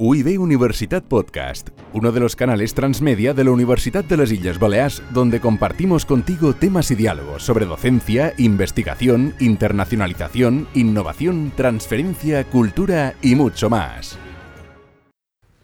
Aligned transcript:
UIB 0.00 0.40
Universitat 0.40 1.02
Podcast, 1.02 1.70
uno 1.92 2.12
de 2.12 2.20
los 2.20 2.36
canales 2.36 2.72
transmedia 2.72 3.34
de 3.34 3.42
la 3.42 3.50
Universidad 3.50 4.04
de 4.04 4.16
las 4.16 4.30
Islas 4.30 4.60
Baleares, 4.60 5.02
donde 5.12 5.40
compartimos 5.40 6.06
contigo 6.06 6.54
temas 6.54 6.92
y 6.92 6.94
diálogos 6.94 7.42
sobre 7.42 7.66
docencia, 7.66 8.32
investigación, 8.38 9.34
internacionalización, 9.40 10.68
innovación, 10.74 11.52
transferencia, 11.56 12.44
cultura 12.44 13.16
y 13.22 13.34
mucho 13.34 13.68
más. 13.70 14.16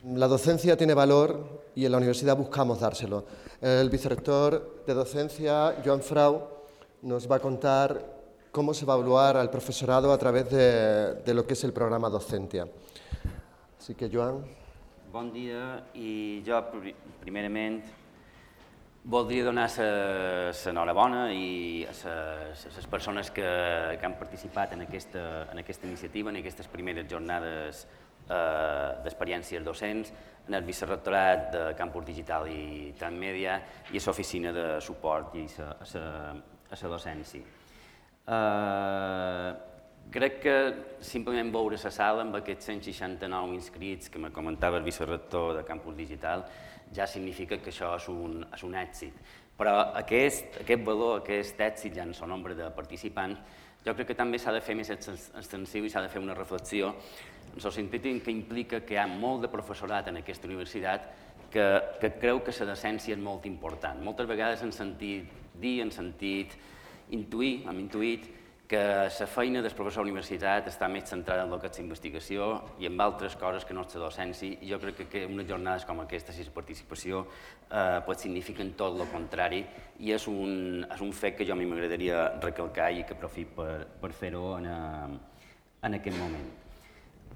La 0.05 0.27
docencia 0.27 0.77
tiene 0.77 0.95
valor 0.95 1.71
y 1.77 1.85
en 1.85 1.93
la 1.93 1.98
universidad 1.98 2.37
buscamos 2.37 2.80
dárselo. 2.80 3.27
El 3.61 3.89
vicerrector 3.89 4.82
de 4.85 4.95
docencia, 4.95 5.77
Joan 5.85 6.03
Frau, 6.03 6.48
nos 7.03 7.30
va 7.30 7.37
a 7.37 7.39
contar 7.39 8.05
cómo 8.51 8.75
se 8.75 8.85
va 8.85 8.95
a 8.95 8.96
evaluar 8.96 9.37
al 9.37 9.48
profesorado 9.48 10.12
a 10.12 10.19
través 10.19 10.51
de, 10.51 11.23
de 11.25 11.35
lo 11.35 11.46
que 11.46 11.53
es 11.53 11.62
el 11.62 11.73
programa 11.73 12.11
Docentia. 12.11 12.66
Així 13.85 13.98
que, 14.01 14.07
Joan... 14.09 14.39
Bon 15.13 15.27
dia 15.29 15.58
i 16.00 16.40
jo, 16.46 16.57
primerament, 17.21 17.75
voldria 19.13 19.45
donar 19.45 19.67
l'enhorabona 19.77 21.27
i 21.36 21.85
a 21.85 21.93
les 21.93 22.89
persones 22.89 23.29
que, 23.29 23.44
que 23.44 24.08
han 24.08 24.17
participat 24.17 24.72
en 24.72 24.86
aquesta, 24.86 25.25
en 25.53 25.61
aquesta 25.61 25.85
iniciativa, 25.85 26.32
en 26.32 26.41
aquestes 26.41 26.72
primeres 26.72 27.05
jornades 27.13 27.82
eh, 27.85 29.05
d'experiències 29.05 29.68
docents, 29.68 30.14
en 30.49 30.57
el 30.57 30.64
vicerrectorat 30.64 31.53
de 31.53 31.66
Campus 31.77 32.08
Digital 32.08 32.48
i 32.48 32.89
Transmèdia 32.97 33.61
i 33.92 34.00
a 34.00 34.05
l'oficina 34.06 34.56
de 34.56 34.66
suport 34.89 35.36
i 35.36 35.44
a 35.61 35.69
la 35.92 36.94
docència. 36.97 37.44
Eh, 38.33 39.73
Crec 40.12 40.41
que 40.42 40.56
simplement 41.00 41.50
veure 41.53 41.78
la 41.81 41.91
sala 41.91 42.22
amb 42.22 42.36
aquests 42.39 42.70
169 42.70 43.55
inscrits 43.55 44.11
que 44.11 44.19
me 44.19 44.30
comentava 44.30 44.78
el 44.78 44.84
vicerrector 44.84 45.56
de 45.56 45.64
Campus 45.64 45.97
Digital 45.97 46.44
ja 46.94 47.06
significa 47.06 47.58
que 47.58 47.72
això 47.72 47.94
és 47.97 48.08
un, 48.08 48.44
és 48.52 48.62
un 48.62 48.75
èxit. 48.78 49.14
Però 49.58 49.75
aquest, 49.94 50.60
aquest 50.62 50.82
valor, 50.86 51.20
aquest 51.22 51.60
èxit 51.60 51.94
ja 51.97 52.05
en 52.06 52.14
el 52.14 52.28
nombre 52.28 52.55
de 52.55 52.70
participants, 52.75 53.38
jo 53.84 53.94
crec 53.94 54.12
que 54.12 54.16
també 54.19 54.38
s'ha 54.38 54.52
de 54.55 54.62
fer 54.64 54.75
més 54.75 54.91
extensiu 54.91 55.84
i 55.84 55.91
s'ha 55.91 56.02
de 56.02 56.08
fer 56.08 56.22
una 56.22 56.34
reflexió 56.34 56.94
en 57.55 57.60
el 57.62 57.72
sentit 57.72 58.06
que 58.25 58.32
implica 58.32 58.80
que 58.80 58.94
hi 58.94 58.98
ha 58.98 59.06
molt 59.06 59.44
de 59.44 59.50
professorat 59.52 60.08
en 60.08 60.16
aquesta 60.19 60.48
universitat 60.48 61.10
que, 61.52 61.66
que 62.00 62.10
creu 62.19 62.41
que 62.42 62.55
la 62.58 62.72
docència 62.72 63.14
és 63.14 63.20
molt 63.22 63.47
important. 63.47 64.00
Moltes 64.02 64.27
vegades 64.27 64.62
han 64.62 64.72
sentit 64.75 65.30
dir, 65.60 65.80
han 65.82 65.92
sentit 65.94 66.56
intuir, 67.14 67.60
hem 67.69 67.78
intuït 67.84 68.27
que 68.66 68.78
la 68.78 69.26
feina 69.26 69.60
del 69.60 69.74
professor 69.76 70.02
de 70.02 70.08
la 70.08 70.12
universitat 70.14 70.68
està 70.70 70.88
més 70.88 71.04
centrada 71.08 71.44
en 71.44 71.52
el 71.52 71.60
que 71.60 71.68
és 71.68 71.80
investigació 71.82 72.46
i 72.80 72.88
en 72.88 73.00
altres 73.00 73.36
coses 73.36 73.66
que 73.68 73.76
no 73.76 73.84
és 73.84 73.96
la 73.98 74.06
docència. 74.06 74.56
Jo 74.64 74.78
crec 74.80 75.02
que 75.12 75.26
unes 75.28 75.48
jornades 75.48 75.84
com 75.84 76.00
aquesta, 76.00 76.32
si 76.32 76.46
la 76.46 76.54
participació, 76.54 77.26
eh, 77.68 78.00
pot 78.06 78.18
significar 78.18 78.64
tot 78.78 78.96
el 78.96 79.10
contrari 79.12 79.60
i 80.00 80.12
és 80.16 80.26
un, 80.28 80.86
és 80.88 81.00
un 81.04 81.12
fet 81.12 81.36
que 81.36 81.44
jo 81.44 81.52
a 81.52 81.60
mi 81.60 81.68
m'agradaria 81.68 82.40
recalcar 82.40 82.90
i 82.92 83.04
que 83.04 83.14
aprofit 83.18 83.52
per, 83.54 83.84
per 84.00 84.12
fer-ho 84.12 84.56
en, 84.56 84.66
eh, 84.66 85.44
en 85.84 86.00
aquest 86.00 86.18
moment. 86.18 86.48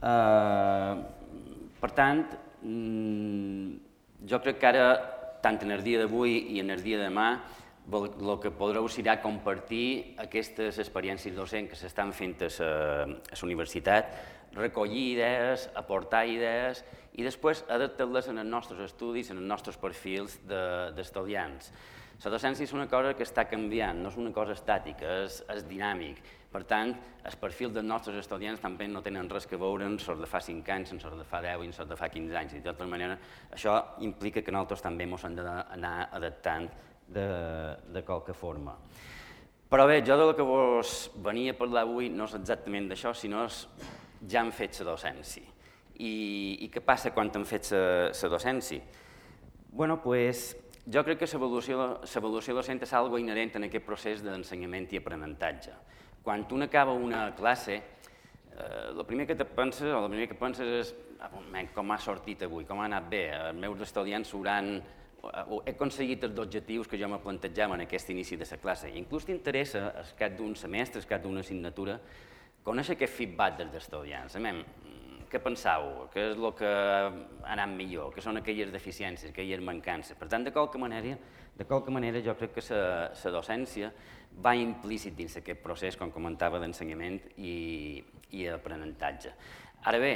Eh, 0.00 0.94
per 1.78 1.90
tant, 1.92 2.24
mm, 2.62 3.70
jo 4.26 4.40
crec 4.40 4.58
que 4.58 4.72
ara, 4.72 4.88
tant 5.42 5.60
en 5.62 5.76
el 5.76 5.84
dia 5.84 6.00
d'avui 6.00 6.54
i 6.56 6.60
en 6.60 6.70
el 6.70 6.82
dia 6.82 6.98
de 6.98 7.10
demà, 7.10 7.30
el 7.89 8.33
que 8.42 8.53
podreu 8.53 8.89
serà 8.92 9.17
compartir 9.22 10.14
aquestes 10.20 10.78
experiències 10.83 11.36
docents 11.36 11.70
que 11.70 11.78
s'estan 11.78 12.12
fent 12.12 12.36
a 12.45 12.48
la 13.08 13.47
universitat, 13.47 14.12
recollir 14.56 15.14
idees, 15.14 15.69
aportar 15.77 16.27
idees 16.28 16.83
i 17.17 17.25
després 17.25 17.64
adaptar-les 17.69 18.28
en 18.28 18.42
els 18.45 18.50
nostres 18.50 18.80
estudis, 18.84 19.30
en 19.30 19.41
els 19.41 19.48
nostres 19.48 19.77
perfils 19.80 20.39
d'estudiants. 20.48 21.70
De, 21.70 21.78
la 22.25 22.33
docència 22.34 22.67
és 22.67 22.75
una 22.75 22.89
cosa 22.91 23.12
que 23.14 23.22
està 23.22 23.45
canviant, 23.47 24.01
no 24.02 24.11
és 24.11 24.17
una 24.18 24.33
cosa 24.35 24.57
estàtica, 24.57 25.23
és, 25.24 25.39
és 25.55 25.64
dinàmic. 25.68 26.18
Per 26.48 26.62
tant, 26.64 26.95
els 27.29 27.36
perfils 27.36 27.74
dels 27.77 27.86
nostres 27.86 28.17
estudiants 28.18 28.61
també 28.61 28.89
no 28.89 29.02
tenen 29.05 29.29
res 29.30 29.46
que 29.46 29.58
veure 29.61 29.85
amb 29.86 30.01
els 30.01 30.23
de 30.23 30.29
fa 30.29 30.41
5 30.41 30.73
anys, 30.74 30.95
amb 30.95 31.05
els 31.05 31.18
de 31.20 31.27
fa 31.29 31.42
10 31.45 31.62
i 31.62 31.68
amb 31.68 31.80
els 31.85 31.91
de 31.92 31.98
fa 32.01 32.08
15 32.08 32.39
anys. 32.41 32.55
I 32.57 32.62
de 32.64 32.73
tota 32.73 32.89
manera, 32.91 33.18
això 33.55 33.77
implica 34.02 34.42
que 34.42 34.55
nosaltres 34.55 34.83
també 34.83 35.07
ens 35.07 35.27
hem 35.29 35.36
d'anar 35.39 35.96
adaptant 36.18 36.70
de, 37.08 37.29
de 37.92 38.02
qualque 38.05 38.35
forma. 38.36 38.77
Però 39.69 39.85
bé, 39.89 40.01
jo 40.01 40.17
del 40.17 40.35
que 40.36 40.45
vos 40.45 41.11
venia 41.24 41.52
a 41.52 41.58
parlar 41.58 41.85
avui 41.85 42.08
no 42.08 42.24
és 42.24 42.36
exactament 42.39 42.89
d'això, 42.89 43.13
sinó 43.13 43.45
és 43.45 43.67
ja 44.29 44.41
han 44.41 44.52
fet 44.52 44.80
la 44.80 44.95
docència. 44.95 45.45
I, 45.98 46.13
I 46.64 46.70
què 46.73 46.80
passa 46.85 47.13
quan 47.13 47.33
han 47.35 47.45
fet 47.48 47.73
la 47.73 48.33
docència? 48.33 49.05
bueno, 49.70 50.01
pues, 50.01 50.57
jo 50.89 51.02
crec 51.05 51.20
que 51.20 51.29
l'avaluació 51.29 52.55
docent 52.57 52.80
és 52.83 52.92
algo 52.97 53.18
inherent 53.20 53.58
en 53.58 53.67
aquest 53.68 53.85
procés 53.85 54.23
d'ensenyament 54.24 54.89
i 54.92 55.01
aprenentatge. 55.02 55.74
Quan 56.24 56.47
un 56.51 56.64
acaba 56.64 56.92
una 56.92 57.35
classe, 57.36 57.77
eh, 57.77 58.89
el 58.89 59.05
primer 59.05 59.27
que 59.27 59.36
penses, 59.45 59.92
o 59.92 60.05
el 60.05 60.11
primer 60.11 60.29
que 60.29 60.35
penses 60.35 60.67
és 60.67 60.95
ah, 61.20 61.30
com 61.74 61.92
ha 61.92 61.98
sortit 61.98 62.42
avui, 62.42 62.64
com 62.64 62.80
ha 62.80 62.86
anat 62.89 63.11
bé, 63.11 63.29
els 63.36 63.61
meus 63.61 63.80
estudiants 63.85 64.33
s'hauran 64.33 64.80
he 65.18 65.73
aconseguit 65.73 66.23
els 66.24 66.39
objectius 66.39 66.89
que 66.89 66.98
jo 67.01 67.08
me 67.11 67.18
plantejava 67.23 67.74
en 67.74 67.84
aquest 67.84 68.11
inici 68.14 68.36
de 68.36 68.46
la 68.51 68.58
classe. 68.62 68.90
I 68.90 68.98
inclús 69.01 69.27
t'interessa, 69.27 69.89
al 70.02 70.12
cap 70.18 70.36
d'un 70.39 70.55
semestre, 70.56 71.02
al 71.02 71.08
cap 71.11 71.23
d'una 71.23 71.40
assignatura, 71.40 71.98
conèixer 72.64 72.95
aquest 72.96 73.17
feedback 73.17 73.58
dels 73.58 73.74
estudiants. 73.80 74.36
Amem, 74.39 74.62
què 75.29 75.40
pensau? 75.45 76.08
Què 76.12 76.30
és 76.30 76.39
el 76.39 76.52
que 76.56 76.68
ha 76.68 77.11
anat 77.52 77.73
millor? 77.74 78.12
Què 78.14 78.23
són 78.24 78.40
aquelles 78.40 78.70
deficiències, 78.73 79.33
aquelles 79.33 79.61
mancances? 79.64 80.17
Per 80.18 80.29
tant, 80.29 80.46
de 80.46 80.52
qualque 80.55 80.80
manera, 80.80 81.17
de 81.58 81.67
qualque 81.67 81.92
manera 81.92 82.23
jo 82.24 82.36
crec 82.39 82.55
que 82.56 82.64
la 82.70 83.35
docència 83.35 83.90
va 84.45 84.55
implícit 84.56 85.17
dins 85.18 85.36
aquest 85.40 85.61
procés, 85.64 85.96
com 85.98 86.12
comentava, 86.14 86.61
d'ensenyament 86.62 87.18
i, 87.36 88.02
i 88.39 88.46
aprenentatge. 88.52 89.35
Ara 89.85 89.98
bé, 89.98 90.12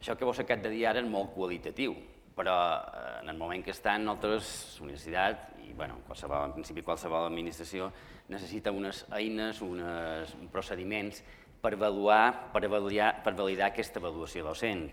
això 0.00 0.16
que 0.18 0.26
vos 0.26 0.40
acabat 0.42 0.66
de 0.66 0.72
dir 0.74 0.86
ara 0.90 1.00
és 1.00 1.08
molt 1.08 1.32
qualitatiu, 1.36 1.94
però 2.36 2.56
eh, 2.80 3.20
en 3.22 3.28
el 3.28 3.36
moment 3.38 3.64
que 3.64 3.74
estan 3.74 4.04
nosaltres, 4.04 4.80
universitat 4.80 5.52
i 5.66 5.72
bueno, 5.76 6.00
qualsevol, 6.06 6.48
en 6.48 6.56
principi 6.56 6.82
qualsevol 6.82 7.28
administració 7.28 7.90
necessita 8.32 8.72
unes 8.72 9.04
eines, 9.12 9.60
unes 9.62 10.34
procediments 10.52 11.22
per 11.62 11.74
avaluar, 11.76 12.50
per, 12.52 12.64
avaluar, 12.66 13.14
per 13.22 13.34
validar 13.38 13.70
aquesta 13.70 14.00
avaluació 14.00 14.44
docent. 14.44 14.90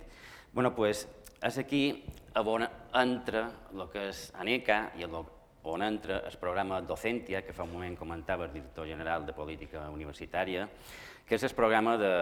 bueno, 0.54 0.74
pues, 0.76 1.08
és 1.42 1.58
aquí 1.58 2.04
on 2.36 2.66
entra 2.94 3.50
el 3.72 3.86
que 3.92 4.10
és 4.10 4.30
ANECA 4.36 4.80
i 4.98 5.06
on 5.06 5.84
entra 5.84 6.24
el 6.26 6.38
programa 6.40 6.82
Docentia, 6.82 7.44
que 7.46 7.54
fa 7.54 7.64
un 7.64 7.74
moment 7.74 7.96
comentava 7.98 8.46
el 8.46 8.54
director 8.54 8.88
general 8.88 9.26
de 9.26 9.34
Política 9.34 9.90
Universitària, 9.90 10.68
que 11.30 11.38
és 11.38 11.44
el 11.46 11.54
programa 11.54 11.94
de, 12.02 12.14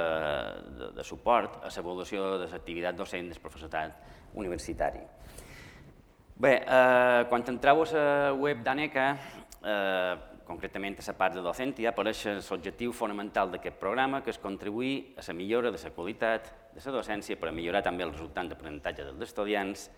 de, 0.77 0.87
de 0.97 1.03
suport 1.07 1.61
a 1.63 1.71
l'avaluació 1.71 2.33
de 2.41 2.49
l'activitat 2.51 2.97
docent 2.99 3.29
del 3.31 3.39
professorat 3.39 3.93
universitari. 4.35 4.99
Bé, 6.37 6.57
eh, 6.59 7.21
quan 7.31 7.45
entreu 7.47 7.85
a 7.85 7.85
la 7.93 8.33
web 8.35 8.59
d'ANECA, 8.65 9.05
eh, 9.63 10.15
concretament 10.47 10.99
a 10.99 11.05
la 11.07 11.15
part 11.17 11.35
de 11.35 11.41
docentia, 11.41 11.89
apareix 11.89 12.25
l'objectiu 12.49 12.91
fonamental 12.91 13.49
d'aquest 13.51 13.79
programa, 13.79 14.21
que 14.21 14.29
és 14.35 14.39
contribuir 14.43 15.15
a 15.17 15.23
la 15.25 15.33
millora 15.33 15.71
de 15.71 15.79
la 15.81 15.93
qualitat 15.95 16.51
de 16.75 16.83
la 16.83 16.97
docència 16.99 17.39
per 17.39 17.49
a 17.49 17.55
millorar 17.55 17.81
també 17.83 18.03
el 18.03 18.11
resultat 18.11 18.51
d'aprenentatge 18.51 19.07
dels 19.07 19.23
estudiants 19.23 19.89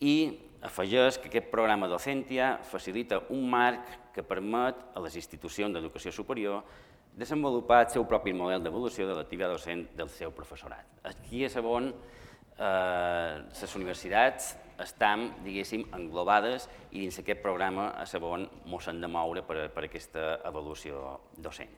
i 0.00 0.16
afegeix 0.64 1.20
que 1.20 1.28
aquest 1.28 1.52
programa 1.52 1.88
docentia 1.88 2.58
facilita 2.64 3.20
un 3.28 3.48
marc 3.48 4.12
que 4.14 4.24
permet 4.24 4.80
a 4.94 5.00
les 5.00 5.16
institucions 5.16 5.74
d'educació 5.74 6.12
superior 6.12 6.64
desenvolupar 7.16 7.84
el 7.84 7.92
seu 7.94 8.04
propi 8.10 8.32
model 8.34 8.62
d'evolució 8.64 9.06
de 9.08 9.14
l'activitat 9.14 9.52
docent 9.54 9.86
del 9.96 10.10
seu 10.10 10.32
professorat. 10.34 10.86
Aquí 11.06 11.44
és 11.46 11.56
on 11.60 11.92
eh, 12.58 13.42
les 13.60 13.76
universitats 13.78 14.54
estan, 14.82 15.28
diguéssim, 15.44 15.84
englobades 15.94 16.66
i 16.90 17.04
dins 17.04 17.18
aquest 17.20 17.40
programa 17.42 17.92
a 17.94 18.06
on 18.20 18.48
ens 18.66 18.88
hem 18.90 19.00
de 19.00 19.08
moure 19.08 19.44
per, 19.46 19.68
per 19.70 19.86
aquesta 19.86 20.40
avaluació 20.44 21.20
docent. 21.36 21.70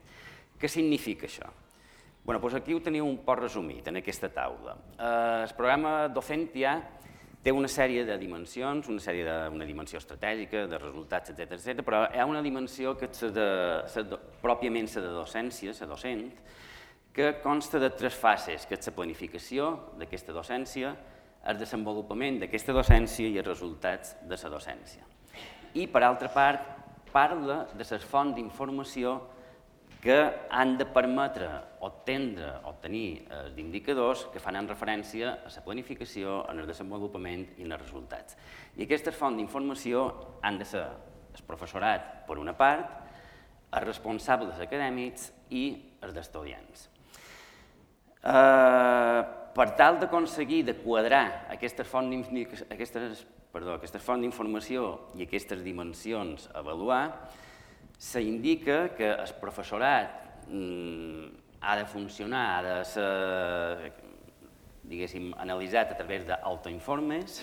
Què 0.56 0.68
significa 0.68 1.28
això? 1.28 1.50
Bueno, 2.24 2.40
doncs 2.40 2.56
aquí 2.58 2.74
ho 2.74 2.80
teniu 2.82 3.06
un 3.06 3.18
poc 3.22 3.38
resumit 3.44 3.86
en 3.86 4.00
aquesta 4.00 4.28
taula. 4.32 4.76
Eh, 4.98 5.44
el 5.44 5.52
programa 5.54 6.08
Docentia 6.08 6.80
té 7.46 7.52
una 7.54 7.68
sèrie 7.70 8.02
de 8.02 8.16
dimensions, 8.18 8.88
una 8.90 9.02
sèrie 9.02 9.22
de, 9.22 9.34
una 9.54 9.66
dimensió 9.68 10.00
estratègica, 10.00 10.64
de 10.66 10.78
resultats, 10.82 11.30
etc 11.30 11.52
etc. 11.54 11.84
però 11.86 12.00
hi 12.10 12.18
ha 12.18 12.26
una 12.26 12.42
dimensió 12.42 12.96
que 12.98 13.06
és 13.06 13.20
de, 13.36 13.44
de, 14.10 14.18
pròpiament 14.42 14.90
la 14.96 15.02
de 15.04 15.12
docència, 15.14 15.74
la 15.78 15.86
docent, 15.92 16.24
que 17.14 17.28
consta 17.44 17.78
de 17.78 17.92
tres 17.94 18.18
fases, 18.18 18.66
que 18.66 18.74
és 18.74 18.90
la 18.90 18.94
planificació 18.96 19.68
d'aquesta 20.00 20.34
docència, 20.34 20.90
el 21.46 21.60
desenvolupament 21.60 22.40
d'aquesta 22.42 22.74
docència 22.74 23.30
i 23.30 23.38
els 23.38 23.46
resultats 23.46 24.16
de 24.26 24.40
la 24.42 24.50
docència. 24.50 25.06
I, 25.78 25.86
per 25.86 26.02
altra 26.02 26.32
part, 26.34 26.66
parla 27.12 27.62
de 27.70 27.86
les 27.86 28.10
fonts 28.10 28.34
d'informació 28.34 29.20
que 30.06 30.46
han 30.54 30.76
de 30.78 30.84
permetre 30.86 31.48
obtendre, 31.82 32.52
obtenir 32.70 33.26
els 33.34 33.56
indicadors 33.58 34.20
que 34.30 34.38
fan 34.38 34.54
en 34.60 34.68
referència 34.70 35.32
a 35.42 35.50
la 35.50 35.62
planificació, 35.64 36.44
en 36.46 36.60
el 36.62 36.68
desenvolupament 36.70 37.42
i 37.58 37.64
en 37.66 37.74
els 37.74 37.82
resultats. 37.82 38.36
I 38.78 38.84
aquestes 38.86 39.16
fonts 39.18 39.40
d'informació 39.40 40.04
han 40.46 40.60
de 40.60 40.66
ser 40.68 40.84
el 40.86 41.42
professorat, 41.48 42.22
per 42.28 42.36
una 42.38 42.54
part, 42.54 42.92
els 43.72 43.86
responsables 43.88 44.60
acadèmics 44.62 45.32
i 45.50 45.64
els 46.06 46.14
d'estudiants. 46.14 46.86
Eh, 48.22 49.22
per 49.56 49.66
tal 49.74 49.98
d'aconseguir 49.98 50.60
de 50.68 50.76
quadrar 50.84 51.48
aquestes 51.50 51.90
fonts 51.90 52.30
aquestes, 52.70 53.26
perdó, 53.50 53.74
aquestes 53.74 54.06
fonts 54.06 54.22
d'informació 54.22 54.86
i 55.18 55.26
aquestes 55.26 55.66
dimensions 55.66 56.46
a 56.52 56.62
avaluar, 56.62 57.02
s'indica 57.98 58.94
que 58.96 59.08
el 59.12 59.34
professorat 59.40 60.48
mm, 60.48 61.28
ha 61.60 61.76
de 61.76 61.86
funcionar, 61.86 62.46
ha 62.56 62.78
de 62.78 62.84
ser 62.84 63.92
diguéssim, 64.86 65.32
analitzat 65.42 65.92
a 65.92 65.98
través 65.98 66.26
d'autoinformes, 66.28 67.40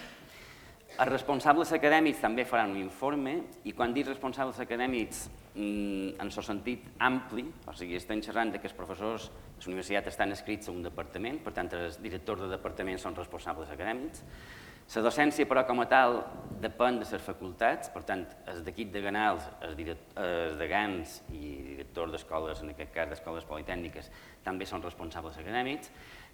els 0.94 1.10
responsables 1.10 1.72
acadèmics 1.74 2.20
també 2.22 2.44
faran 2.46 2.76
un 2.76 2.78
informe 2.78 3.40
i 3.66 3.72
quan 3.74 3.96
dic 3.96 4.06
responsables 4.12 4.60
acadèmics 4.62 5.24
mm, 5.56 6.20
en 6.22 6.30
el 6.30 6.46
sentit 6.46 6.92
ampli, 7.02 7.48
o 7.66 7.74
sigui, 7.74 7.98
estem 7.98 8.22
xerrant 8.22 8.54
que 8.54 8.70
els 8.70 8.78
professors 8.78 9.32
de 9.34 9.66
la 9.66 9.72
universitat 9.72 10.12
estan 10.12 10.36
escrits 10.36 10.70
a 10.70 10.76
un 10.76 10.84
departament, 10.86 11.40
per 11.42 11.56
tant 11.58 11.72
els 11.80 11.98
directors 12.04 12.46
de 12.46 12.52
departament 12.52 13.02
són 13.02 13.18
responsables 13.18 13.74
acadèmics. 13.74 14.22
La 14.94 15.02
docència, 15.02 15.48
però, 15.50 15.64
com 15.66 15.80
a 15.82 15.88
tal, 15.90 16.20
depèn 16.62 17.00
de 17.00 17.08
les 17.08 17.24
facultats, 17.24 17.90
per 17.90 18.04
tant, 18.08 18.26
els 18.52 18.60
d'equip 18.66 18.92
de 18.94 19.02
ganals, 19.02 19.46
els, 19.66 19.80
els 20.20 20.58
degans 20.60 21.16
i 21.34 21.46
directors 21.72 22.12
d'escoles, 22.14 22.62
en 22.62 22.74
aquest 22.74 22.92
cas 22.94 23.10
d'escoles 23.10 23.48
politècniques, 23.50 24.12
també 24.46 24.68
són 24.70 24.84
responsables 24.84 25.40
acadèmics, 25.40 25.90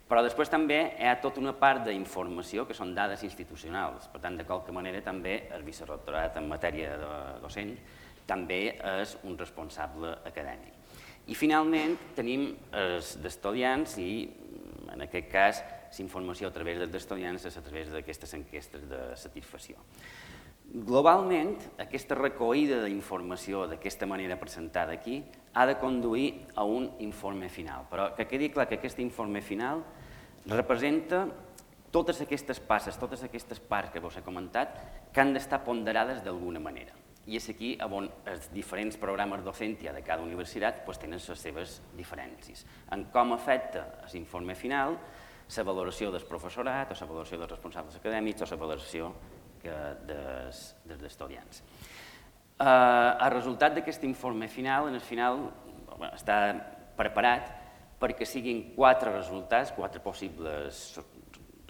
però 0.09 0.23
després 0.25 0.49
també 0.49 0.79
hi 0.97 1.05
ha 1.05 1.19
tota 1.21 1.39
una 1.39 1.53
part 1.53 1.85
d'informació 1.85 2.65
que 2.65 2.73
són 2.73 2.95
dades 2.97 3.23
institucionals. 3.23 4.09
Per 4.09 4.19
tant, 4.23 4.37
de 4.39 4.45
qualque 4.45 4.73
manera 4.73 5.03
també 5.05 5.43
el 5.53 5.63
vicerrectorat 5.63 6.39
en 6.41 6.49
matèria 6.49 6.95
de 6.97 7.09
docent 7.43 7.75
també 8.29 8.61
és 9.01 9.15
un 9.25 9.37
responsable 9.37 10.15
acadèmic. 10.25 10.73
I 11.29 11.37
finalment 11.37 11.95
tenim 12.17 12.47
els 12.73 13.15
d'estudiants 13.21 13.97
i 14.01 14.11
en 14.89 15.05
aquest 15.05 15.29
cas 15.29 15.61
l'informació 15.97 16.49
a 16.49 16.53
través 16.53 16.79
dels 16.79 16.95
estudiants 17.01 17.45
a 17.45 17.61
través 17.61 17.89
d'aquestes 17.93 18.33
enquestes 18.37 18.85
de 18.89 18.99
satisfacció. 19.17 19.81
Globalment, 20.69 21.55
aquesta 21.81 22.13
recollida 22.13 22.83
d'informació 22.83 23.63
d'aquesta 23.71 24.05
manera 24.05 24.37
presentada 24.37 24.93
aquí 24.93 25.23
ha 25.57 25.65
de 25.65 25.79
conduir 25.81 26.45
a 26.53 26.63
un 26.63 26.91
informe 27.01 27.49
final, 27.49 27.87
però 27.89 28.11
que 28.13 28.27
quedi 28.29 28.51
clar 28.53 28.67
que 28.69 28.77
aquest 28.77 28.99
informe 29.01 29.41
final 29.41 29.81
representa 30.45 31.23
totes 31.89 32.21
aquestes 32.21 32.59
passes, 32.61 32.97
totes 33.01 33.23
aquestes 33.25 33.59
parts 33.59 33.89
que 33.89 33.99
vos 33.99 34.15
he 34.17 34.21
comentat, 34.21 34.77
que 35.11 35.21
han 35.21 35.33
d'estar 35.33 35.63
ponderades 35.65 36.21
d'alguna 36.21 36.61
manera. 36.61 36.93
I 37.29 37.37
és 37.37 37.49
aquí 37.49 37.71
on 37.81 38.07
els 38.29 38.51
diferents 38.53 38.97
programes 38.97 39.41
docència 39.45 39.93
de 39.93 40.03
cada 40.05 40.21
universitat 40.21 40.83
pues, 40.85 41.01
tenen 41.01 41.17
les 41.17 41.41
seves 41.41 41.79
diferències. 41.97 42.61
En 42.93 43.07
com 43.13 43.33
afecta 43.33 43.85
l'informe 44.13 44.53
final, 44.53 44.97
la 45.55 45.65
valoració 45.65 46.11
del 46.13 46.25
professorat, 46.29 46.91
o 46.91 46.97
la 46.99 47.09
valoració 47.09 47.39
dels 47.41 47.51
responsables 47.51 47.95
acadèmics, 47.97 48.43
o 48.43 48.49
la 48.51 48.59
valoració 48.61 49.13
des, 49.63 50.59
dels 50.85 51.07
estudiants. 51.09 51.63
Eh, 52.59 52.65
el 52.67 53.31
resultat 53.33 53.75
d'aquest 53.77 54.03
informe 54.03 54.47
final, 54.47 54.89
en 54.89 54.99
el 54.99 55.03
final, 55.05 55.49
bueno, 55.95 56.13
està 56.13 56.39
preparat 56.97 57.55
perquè 57.99 58.27
siguin 58.27 58.73
quatre 58.75 59.11
resultats, 59.11 59.73
quatre 59.75 59.99
possibles 60.03 60.99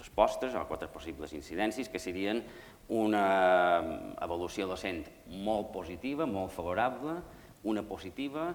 respostes 0.00 0.54
o 0.54 0.64
quatre 0.68 0.88
possibles 0.88 1.32
incidències, 1.36 1.88
que 1.88 1.98
serien 1.98 2.44
una 2.90 3.24
evolució 4.22 4.66
docent 4.66 5.04
molt 5.44 5.70
positiva, 5.74 6.26
molt 6.26 6.52
favorable, 6.54 7.20
una 7.70 7.82
positiva, 7.86 8.50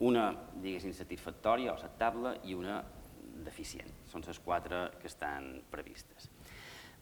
una, 0.00 0.30
diguéssim, 0.62 0.92
satisfactòria 0.96 1.72
o 1.72 1.76
acceptable 1.76 2.36
i 2.44 2.56
una 2.56 2.80
deficient. 3.46 3.88
Són 4.10 4.26
les 4.26 4.42
quatre 4.42 4.82
que 5.00 5.08
estan 5.10 5.62
previstes. 5.70 6.28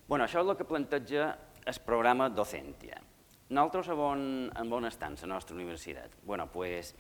Bueno, 0.07 0.27
això 0.27 0.45
és 0.45 0.49
el 0.53 0.57
que 0.59 0.69
planteja 0.69 1.33
el 1.65 1.83
programa 1.87 2.29
Docentia. 2.29 3.01
Nosaltres 3.49 3.91
on, 3.97 4.25
en 4.57 4.73
on 4.73 4.89
estan, 4.89 5.17
la 5.21 5.35
nostra 5.35 5.57
universitat? 5.57 6.17
Bueno, 6.25 6.47
pues, 6.53 6.95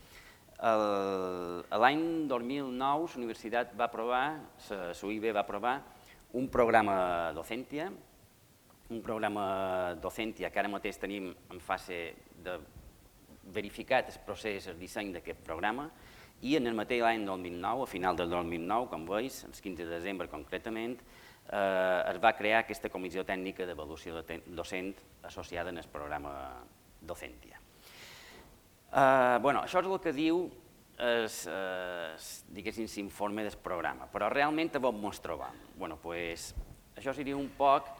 L'any 0.64 2.28
2009 2.30 2.78
la 2.78 3.18
universitat 3.18 3.74
va 3.76 3.88
aprovar, 3.88 4.24
la 4.70 4.92
UIB 4.94 5.32
va 5.34 5.42
aprovar 5.42 5.74
un 6.32 6.48
programa 6.48 7.32
docència, 7.34 7.90
un 8.90 9.02
programa 9.02 9.94
docència 10.00 10.50
que 10.50 10.60
ara 10.62 10.70
mateix 10.70 10.98
tenim 11.02 11.32
en 11.50 11.60
fase 11.60 12.14
de 12.44 12.58
verificat 13.54 14.08
el 14.08 14.20
procés, 14.24 14.68
el 14.68 14.78
disseny 14.78 15.12
d'aquest 15.12 15.42
programa, 15.44 15.90
i 16.42 16.56
en 16.58 16.66
el 16.66 16.74
mateix 16.74 17.02
any 17.06 17.24
2009, 17.26 17.84
a 17.84 17.90
final 17.90 18.16
del 18.16 18.30
2009, 18.30 18.88
com 18.90 19.06
veus, 19.08 19.44
el 19.44 19.54
15 19.54 19.84
de 19.84 19.90
desembre 19.94 20.28
concretament, 20.28 20.98
eh, 21.48 22.02
es 22.10 22.20
va 22.22 22.34
crear 22.36 22.64
aquesta 22.64 22.90
comissió 22.90 23.24
tècnica 23.24 23.66
d'avaluació 23.66 24.22
docent 24.46 24.94
associada 25.22 25.70
en 25.70 25.78
el 25.78 25.88
programa 25.92 26.34
docència. 27.04 27.60
Uh, 28.94 29.40
bueno, 29.42 29.64
això 29.64 29.80
és 29.82 29.88
el 29.90 29.98
que 29.98 30.12
diu 30.14 30.44
es, 30.94 31.40
es, 31.50 32.28
diguéssim, 32.54 32.86
s'informe 32.86 33.42
del 33.42 33.56
programa, 33.58 34.06
però 34.12 34.28
realment 34.30 34.70
on 34.78 35.02
ens 35.08 35.20
trobam? 35.20 35.56
Bueno, 35.76 35.98
pues, 35.98 36.52
això 36.94 37.12
seria 37.12 37.36
un 37.36 37.50
poc 37.58 37.90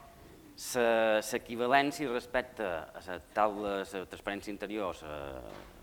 l'equivalència 0.55 2.13
respecte 2.13 2.63
a 2.65 3.03
la 3.09 3.19
taula 3.35 3.83
de 3.83 4.05
transparència 4.07 4.53
interior, 4.53 4.95
la 5.03 5.74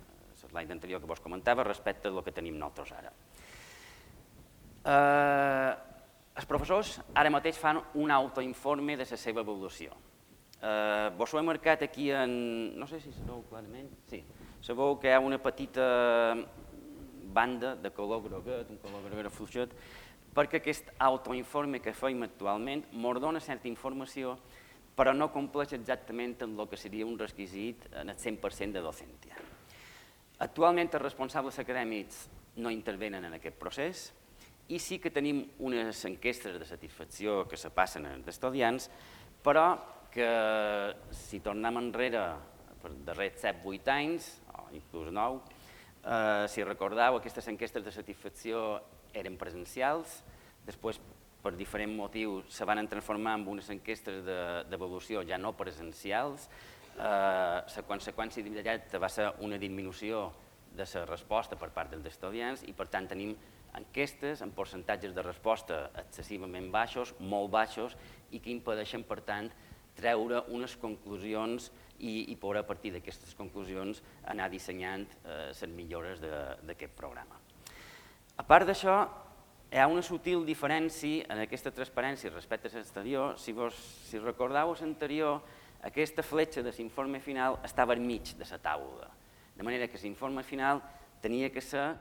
slide 0.52 0.76
anterior 0.76 1.02
que 1.02 1.10
vos 1.10 1.24
comentava, 1.24 1.64
respecte 1.64 2.10
a 2.10 2.12
el 2.12 2.22
que 2.24 2.36
tenim 2.36 2.60
nosaltres 2.60 2.94
ara. 3.00 3.16
Eh, 4.84 5.72
els 6.36 6.48
professors 6.48 7.00
ara 7.16 7.34
mateix 7.34 7.58
fan 7.60 7.82
un 7.96 8.12
autoinforme 8.12 8.96
de 9.00 9.08
la 9.10 9.18
seva 9.18 9.42
evolució. 9.42 9.98
Eh, 10.62 11.10
vos 11.18 11.34
ho 11.34 11.40
he 11.40 11.44
marcat 11.44 11.88
aquí 11.88 12.12
en... 12.14 12.78
no 12.78 12.86
sé 12.88 13.02
si 13.02 13.12
sabeu 13.16 13.42
clarament, 13.50 13.90
sí, 14.12 14.22
Sabeu 14.62 15.00
que 15.02 15.10
hi 15.10 15.16
ha 15.16 15.20
una 15.20 15.40
petita 15.42 16.36
banda 17.34 17.74
de 17.76 17.90
color 17.90 18.22
groguet, 18.22 18.70
un 18.70 18.78
color 18.78 19.08
groguet 19.08 19.34
fluixet, 19.34 19.72
perquè 20.36 20.60
aquest 20.60 20.92
autoinforme 21.02 21.80
que 21.82 21.96
feim 21.98 22.22
actualment 22.28 22.84
mos 22.94 23.18
dona 23.24 23.42
certa 23.42 23.66
informació, 23.72 24.36
però 24.94 25.16
no 25.18 25.32
compleix 25.34 25.74
exactament 25.74 26.38
amb 26.46 26.62
el 26.62 26.70
que 26.70 26.78
seria 26.78 27.08
un 27.10 27.18
requisit 27.18 27.90
en 28.04 28.14
el 28.14 28.22
100% 28.22 28.78
de 28.78 28.86
docència. 28.86 29.42
Actualment 30.42 30.90
els 30.90 31.04
responsables 31.04 31.60
acadèmics 31.62 32.26
no 32.62 32.72
intervenen 32.74 33.28
en 33.28 33.38
aquest 33.38 33.58
procés 33.62 34.08
i 34.72 34.80
sí 34.80 34.98
que 35.04 35.12
tenim 35.14 35.44
unes 35.60 36.00
enquestes 36.08 36.58
de 36.58 36.68
satisfacció 36.68 37.44
que 37.50 37.60
se 37.60 37.70
passen 37.76 38.08
als 38.08 38.28
estudiants, 38.32 38.88
però 39.44 39.66
que 40.12 40.28
si 41.16 41.42
tornem 41.44 41.80
enrere 41.80 42.24
per 42.82 42.92
darrers 43.06 43.42
7-8 43.44 43.94
anys, 43.94 44.30
inclús 44.76 45.12
nou. 45.14 45.42
Eh, 46.02 46.48
si 46.50 46.64
recordeu, 46.64 47.18
aquestes 47.18 47.48
enquestes 47.52 47.84
de 47.86 47.94
satisfacció 47.94 48.80
eren 49.14 49.38
presencials, 49.38 50.22
després 50.66 51.02
per 51.42 51.54
diferents 51.58 51.98
motius 51.98 52.54
se 52.54 52.66
van 52.70 52.82
transformar 52.88 53.36
en 53.40 53.48
unes 53.50 53.70
enquestes 53.74 54.22
d'evolució 54.70 55.26
ja 55.28 55.40
no 55.42 55.56
presencials. 55.58 56.48
Eh, 56.98 57.60
la 57.76 57.84
conseqüència 57.88 58.44
d'immediat 58.44 58.94
va 59.00 59.10
ser 59.10 59.32
una 59.46 59.58
disminució 59.58 60.30
de 60.76 60.86
la 60.86 61.06
resposta 61.06 61.58
per 61.60 61.72
part 61.76 61.92
dels 61.92 62.08
estudiants 62.08 62.64
i 62.68 62.74
per 62.74 62.88
tant 62.92 63.08
tenim 63.08 63.36
enquestes 63.76 64.42
amb 64.44 64.56
percentatges 64.56 65.14
de 65.16 65.24
resposta 65.24 65.90
excessivament 66.00 66.70
baixos, 66.72 67.14
molt 67.20 67.52
baixos 67.52 67.96
i 68.32 68.40
que 68.40 68.52
impedeixen 68.52 69.04
per 69.08 69.22
tant 69.28 69.50
treure 69.96 70.44
unes 70.52 70.76
conclusions 70.80 71.70
i, 72.00 72.32
i 72.32 72.36
poder 72.40 72.64
a 72.64 72.68
partir 72.68 72.92
d'aquestes 72.94 73.36
conclusions 73.38 74.02
anar 74.32 74.50
dissenyant 74.52 75.08
eh, 75.24 75.52
les 75.52 75.76
millores 75.76 76.22
d'aquest 76.22 76.96
programa. 76.98 77.40
A 78.38 78.44
part 78.48 78.68
d'això, 78.68 78.96
hi 79.72 79.80
ha 79.80 79.88
una 79.88 80.04
sutil 80.04 80.44
diferència 80.48 81.28
en 81.32 81.44
aquesta 81.44 81.72
transparència 81.72 82.32
respecte 82.34 82.72
a 82.72 82.76
l'exterior. 82.76 83.38
Si, 83.40 83.54
vos, 83.56 83.76
si 84.10 84.20
recordeu 84.20 84.74
l'anterior, 84.74 85.40
aquesta 85.82 86.24
fletxa 86.24 86.62
de 86.62 86.74
l'informe 86.78 87.20
final 87.20 87.60
estava 87.66 87.96
enmig 87.98 88.36
de 88.38 88.46
la 88.46 88.60
taula, 88.62 89.10
de 89.56 89.64
manera 89.64 89.88
que 89.88 90.00
l'informe 90.02 90.44
final 90.44 90.82
tenia 91.22 91.50
que 91.50 91.62
ser 91.62 91.96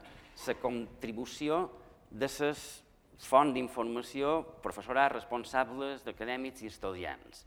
la 0.47 0.55
contribució 0.61 1.67
de 2.09 2.27
les 2.27 2.61
fonts 3.21 3.53
d'informació, 3.53 4.41
professorat, 4.63 5.11
responsables, 5.13 6.05
acadèmics 6.07 6.63
i 6.63 6.71
estudiants. 6.71 7.45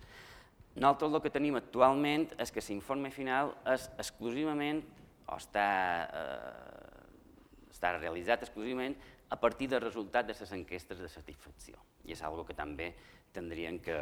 Nosaltres 0.74 1.14
el 1.14 1.22
que 1.22 1.30
tenim 1.34 1.58
actualment 1.58 2.28
és 2.42 2.50
que 2.50 2.62
l'informe 2.68 3.10
final 3.14 3.54
és 3.70 3.88
exclusivament 3.98 4.82
o 5.26 5.36
està, 5.38 5.66
eh, 6.10 7.70
està 7.70 7.94
realitzat 7.98 8.42
exclusivament 8.42 8.96
a 9.30 9.38
partir 9.40 9.68
del 9.70 9.82
resultat 9.82 10.26
de 10.26 10.34
les 10.38 10.52
enquestes 10.52 10.98
de 10.98 11.08
satisfacció. 11.08 11.78
I 12.04 12.12
és 12.12 12.22
algo 12.22 12.44
que 12.44 12.54
també 12.54 12.92
tindrien 13.32 13.78
que, 13.82 13.98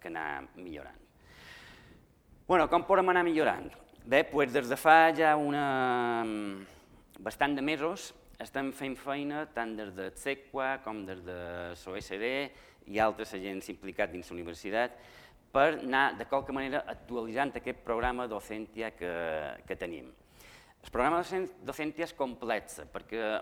que 0.00 0.08
anar 0.08 0.48
millorant. 0.56 1.05
Bueno, 2.46 2.68
com 2.70 2.84
podem 2.86 3.08
anar 3.10 3.24
millorant? 3.26 3.64
Bé, 4.06 4.20
doncs 4.30 4.52
des 4.54 4.68
de 4.70 4.76
fa 4.78 5.08
ja 5.18 5.32
una, 5.34 5.64
bastant 7.18 7.56
de 7.56 7.62
mesos 7.66 8.12
estem 8.38 8.68
fent 8.70 8.94
feina 8.94 9.40
tant 9.50 9.72
des 9.74 9.90
de 9.96 10.12
CECUA 10.14 10.76
com 10.84 11.00
des 11.08 11.24
de 11.26 11.38
l'OSD 11.74 12.28
i 12.94 13.00
altres 13.02 13.34
agents 13.34 13.66
implicats 13.72 14.14
dins 14.14 14.30
la 14.30 14.36
universitat 14.36 14.94
per 15.50 15.80
anar 15.80 16.04
de 16.20 16.28
qualque 16.30 16.54
manera 16.54 16.84
actualitzant 16.86 17.50
aquest 17.58 17.82
programa 17.82 18.28
Docentia 18.30 18.92
que, 18.94 19.10
que 19.66 19.74
tenim. 19.74 20.14
El 20.84 20.94
programa 20.94 21.24
Docentia 21.66 22.06
és 22.06 22.14
complex 22.14 22.78
perquè 22.94 23.40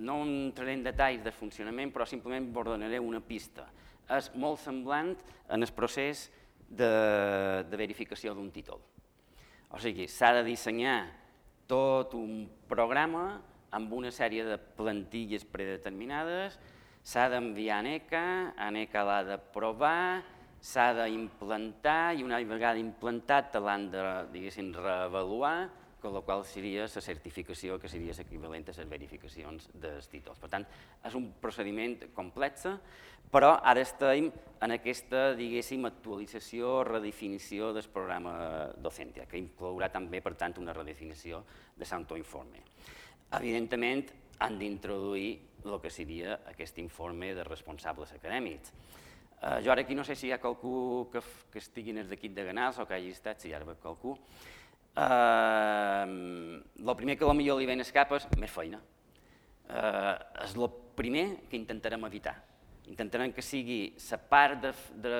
no 0.00 0.22
entraré 0.24 0.78
en 0.78 0.86
detalls 0.88 1.28
del 1.28 1.36
funcionament, 1.36 1.92
però 1.92 2.08
simplement 2.08 2.48
vos 2.56 2.72
donaré 2.72 3.04
una 3.04 3.20
pista. 3.20 3.68
És 4.16 4.32
molt 4.32 4.64
semblant 4.64 5.12
en 5.52 5.60
el 5.60 5.76
procés 5.76 6.30
de, 6.68 6.90
de 7.68 7.76
verificació 7.78 8.34
d'un 8.34 8.50
títol. 8.50 8.80
O 9.70 9.80
sigui, 9.82 10.06
s'ha 10.10 10.32
de 10.38 10.44
dissenyar 10.46 10.98
tot 11.66 12.14
un 12.18 12.46
programa 12.70 13.40
amb 13.76 13.92
una 13.92 14.12
sèrie 14.14 14.44
de 14.46 14.56
plantilles 14.78 15.44
predeterminades, 15.44 16.58
s'ha 17.06 17.26
d'enviar 17.30 17.80
a 17.80 17.86
NECA, 17.86 18.26
a 18.56 18.70
NECA 18.74 19.02
l'ha 19.06 19.18
de 19.26 19.38
provar, 19.54 20.22
s'ha 20.60 20.92
d'implantar 20.96 22.16
i 22.18 22.24
una 22.26 22.38
vegada 22.42 22.80
implantat 22.80 23.58
l'han 23.62 23.90
de, 23.92 24.04
diguéssim, 24.32 24.72
reavaluar 24.74 25.68
amb 26.06 26.16
la 26.16 26.22
qual 26.24 26.44
seria 26.46 26.86
la 26.86 27.02
certificació 27.02 27.78
que 27.82 27.90
seria 27.90 28.14
l'equivalent 28.16 28.66
a 28.68 28.74
les 28.76 28.88
verificacions 28.88 29.68
dels 29.74 30.08
títols. 30.12 30.38
Per 30.40 30.50
tant, 30.52 30.66
és 31.04 31.14
un 31.18 31.28
procediment 31.42 31.98
complex, 32.14 32.68
però 33.30 33.56
ara 33.62 33.82
estem 33.82 34.30
en 34.62 34.74
aquesta, 34.76 35.32
diguéssim, 35.38 35.84
actualització, 35.88 36.84
redefinició 36.86 37.72
del 37.74 37.88
programa 37.92 38.36
Docentia, 38.78 39.26
que 39.26 39.40
inclourà 39.40 39.90
també, 39.92 40.22
per 40.22 40.36
tant, 40.38 40.54
una 40.62 40.74
redefinició 40.76 41.42
de 41.76 41.84
s'autoinforme. 41.84 42.62
Evidentment, 43.36 44.06
han 44.38 44.58
d'introduir 44.58 45.30
el 45.66 45.80
que 45.82 45.90
seria 45.90 46.40
aquest 46.52 46.78
informe 46.78 47.32
de 47.34 47.44
responsables 47.44 48.12
acadèmics. 48.14 48.72
Eh, 49.42 49.60
jo 49.64 49.72
ara 49.72 49.82
aquí 49.82 49.94
no 49.94 50.04
sé 50.04 50.14
si 50.16 50.28
hi 50.28 50.32
ha 50.32 50.40
qualcú 50.40 51.08
que, 51.12 51.20
que 51.52 51.60
estigui 51.60 51.92
en 51.92 52.04
l'equip 52.08 52.34
de 52.36 52.44
Ganals 52.46 52.78
o 52.78 52.86
que 52.86 52.96
hagi 52.96 53.12
estat, 53.12 53.40
si 53.40 53.50
hi 53.50 53.56
ha 53.56 53.60
qualcú, 53.82 54.16
el 54.96 56.88
eh, 56.88 56.94
primer 56.96 57.18
que 57.18 57.28
potser 57.28 57.56
li 57.58 57.68
ven 57.68 57.84
escap 57.84 58.14
és 58.16 58.26
més 58.40 58.52
feina. 58.52 58.80
Eh, 59.68 60.14
és 60.46 60.54
el 60.56 60.68
primer 60.96 61.26
que 61.50 61.58
intentarem 61.58 62.06
evitar. 62.08 62.36
Intentarem 62.88 63.34
que 63.34 63.42
sigui 63.42 63.80
la 63.98 64.18
part 64.30 64.62
de, 64.62 64.72
de, 65.02 65.18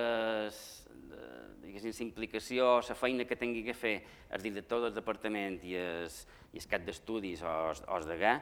de 1.10 1.82
la 1.82 1.92
implicació, 2.06 2.78
la 2.88 2.96
feina 2.96 3.26
que 3.26 3.36
tingui 3.36 3.64
que 3.66 3.74
fer 3.74 3.96
el 4.30 4.42
director 4.42 4.86
del 4.86 4.94
departament 4.94 5.58
i 5.66 5.74
el, 5.76 6.08
i 6.54 6.62
el 6.62 6.70
cap 6.70 6.86
d'estudis 6.86 7.42
o, 7.42 7.52
o 7.74 7.98
el 7.98 8.08
degà, 8.08 8.38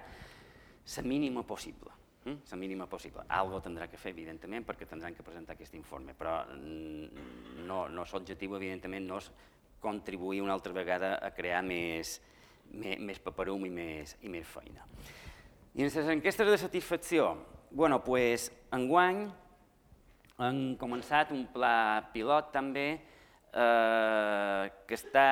la 0.97 1.03
mínima 1.03 1.43
possible. 1.43 1.91
La 2.25 2.33
hm? 2.33 2.59
mínima 2.61 2.87
possible. 2.87 3.25
Algo 3.29 3.59
tindrà 3.61 3.89
que 3.91 3.99
fer, 4.01 4.15
evidentment, 4.15 4.65
perquè 4.65 4.87
tindran 4.89 5.17
que 5.17 5.25
presentar 5.27 5.59
aquest 5.59 5.75
informe, 5.77 6.15
però 6.17 6.39
no, 6.55 7.89
no 7.89 8.07
l'objectiu, 8.07 8.55
evidentment, 8.57 9.09
no 9.09 9.19
és 9.21 9.33
contribuir 9.85 10.41
una 10.43 10.57
altra 10.57 10.73
vegada 10.73 11.19
a 11.21 11.31
crear 11.37 11.61
més, 11.67 12.17
més, 12.73 12.99
més 12.99 13.21
paperum 13.21 13.69
i 13.69 13.73
més, 13.73 14.17
i 14.25 14.33
més 14.33 14.49
feina. 14.49 14.89
I 15.75 15.85
en 15.85 15.91
les 15.91 16.13
enquestes 16.17 16.49
de 16.49 16.59
satisfacció, 16.59 17.35
bueno, 17.71 18.01
pues, 18.07 18.49
enguany 18.73 19.27
han 20.43 20.61
començat 20.81 21.31
un 21.35 21.45
pla 21.53 22.11
pilot 22.15 22.51
també 22.55 22.87
eh, 22.95 24.63
que 24.87 24.97
està 24.99 25.29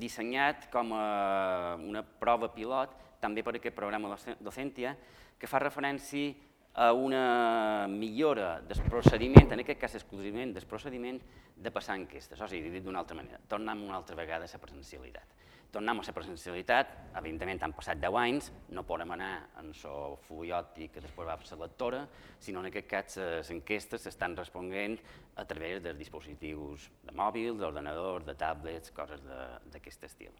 dissenyat 0.00 0.68
com 0.72 0.92
a 0.94 1.76
una 1.82 2.04
prova 2.04 2.48
pilot 2.54 2.94
també 3.20 3.42
per 3.44 3.56
aquest 3.58 3.76
programa 3.76 4.14
Docentia 4.40 4.94
que 5.40 5.48
fa 5.50 5.60
referència 5.60 6.32
a 6.74 6.92
una 6.92 7.86
millora 7.88 8.60
del 8.60 8.82
procediment, 8.86 9.50
en 9.52 9.64
aquest 9.64 9.80
cas 9.80 9.96
exclusivament 9.98 10.54
del 10.54 10.66
procediment 10.70 11.18
de 11.56 11.72
passar 11.74 11.96
enquestes, 11.98 12.40
o 12.40 12.48
sigui, 12.48 12.70
dit 12.70 12.84
d'una 12.84 13.02
altra 13.02 13.16
manera, 13.18 13.40
tornem 13.48 13.82
una 13.88 13.98
altra 13.98 14.16
vegada 14.16 14.46
a 14.46 14.52
la 14.52 14.62
presencialitat. 14.62 15.36
Tornem 15.70 16.00
a 16.00 16.02
la 16.02 16.12
presencialitat, 16.14 16.94
evidentment 17.18 17.60
han 17.62 17.74
passat 17.74 17.98
10 18.02 18.16
anys, 18.18 18.50
no 18.74 18.82
podem 18.86 19.12
anar 19.14 19.32
en 19.60 19.70
so 19.74 20.16
fluiòtic 20.26 20.96
que 20.96 21.02
després 21.02 21.28
va 21.28 21.36
per 21.38 21.46
la 21.52 21.60
lectora, 21.64 22.00
sinó 22.42 22.62
en 22.62 22.70
aquest 22.70 22.88
cas 22.90 23.18
les 23.18 23.50
enquestes 23.54 24.02
s'estan 24.02 24.34
responent 24.38 24.96
a 25.36 25.44
través 25.44 25.82
dels 25.82 25.98
dispositius 25.98 26.88
de 27.06 27.14
mòbil, 27.14 27.58
d'ordenadors, 27.58 28.26
de 28.26 28.34
tablets, 28.34 28.90
coses 28.90 29.22
d'aquest 29.70 30.08
estil. 30.10 30.34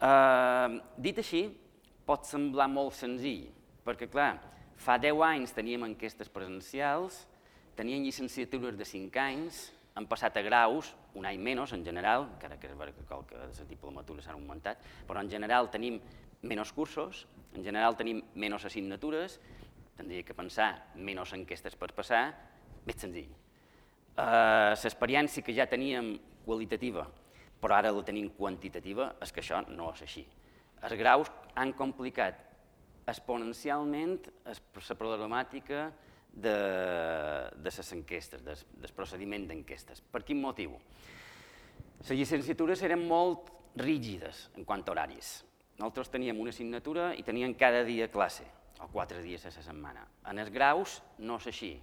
Uh, 0.00 0.80
dit 0.96 1.18
així, 1.20 1.44
pot 2.08 2.24
semblar 2.24 2.70
molt 2.72 2.96
senzill, 2.96 3.50
perquè 3.84 4.08
clar, 4.08 4.38
Fa 4.80 4.96
10 4.96 5.20
anys 5.26 5.52
teníem 5.52 5.82
enquestes 5.84 6.30
presencials, 6.32 7.26
tenien 7.76 8.00
llicenciatures 8.00 8.78
de 8.78 8.86
5 8.88 9.20
anys, 9.20 9.66
han 9.92 10.06
passat 10.08 10.38
a 10.40 10.42
graus, 10.46 10.94
un 11.18 11.26
any 11.28 11.36
menys 11.36 11.74
en 11.76 11.84
general, 11.84 12.24
encara 12.30 12.56
que 12.56 12.70
és 12.70 12.78
veritat 12.78 13.28
que 13.28 13.42
de 13.58 13.66
diplomatures 13.68 14.24
s'han 14.24 14.38
augmentat, 14.38 14.80
però 15.04 15.20
en 15.20 15.28
general 15.28 15.68
tenim 15.68 15.98
menys 16.48 16.72
cursos, 16.72 17.26
en 17.52 17.66
general 17.66 17.98
tenim 17.98 18.22
menys 18.34 18.64
assignatures, 18.70 19.36
tindria 19.98 20.24
que 20.24 20.38
pensar 20.38 20.70
menys 20.96 21.34
enquestes 21.36 21.76
per 21.76 21.92
passar, 21.92 22.30
més 22.86 22.96
senzill. 22.96 23.28
Uh, 24.16 24.72
L'experiència 24.72 25.44
que 25.44 25.52
ja 25.52 25.68
teníem 25.68 26.14
qualitativa, 26.46 27.04
però 27.60 27.76
ara 27.76 27.92
la 27.92 28.06
tenim 28.06 28.32
quantitativa, 28.32 29.12
és 29.20 29.32
que 29.32 29.44
això 29.44 29.60
no 29.68 29.92
és 29.92 30.06
així. 30.08 30.24
Els 30.80 30.96
graus 30.96 31.28
han 31.52 31.76
complicat 31.76 32.46
exponencialment 33.08 34.18
la 34.44 34.96
problemàtica 34.98 35.88
de, 36.32 36.56
de 37.56 37.72
les 37.76 37.92
enquestes, 37.96 38.42
del, 38.44 38.64
del 38.82 38.92
procediment 38.96 39.46
d'enquestes. 39.48 40.02
Per 40.02 40.22
quin 40.26 40.40
motiu? 40.40 40.76
Les 42.00 42.16
llicenciatures 42.16 42.82
eren 42.86 43.02
molt 43.08 43.50
rígides 43.80 44.48
en 44.56 44.64
quant 44.64 44.84
a 44.86 44.92
horaris. 44.92 45.40
Nosaltres 45.80 46.12
teníem 46.12 46.38
una 46.40 46.52
assignatura 46.52 47.10
i 47.16 47.24
teníem 47.24 47.54
cada 47.56 47.82
dia 47.84 48.10
classe, 48.12 48.44
o 48.80 48.88
quatre 48.92 49.22
dies 49.24 49.44
a 49.44 49.52
la 49.52 49.64
setmana. 49.64 50.06
En 50.28 50.38
els 50.38 50.52
graus 50.52 51.00
no 51.18 51.38
és 51.40 51.48
així. 51.50 51.74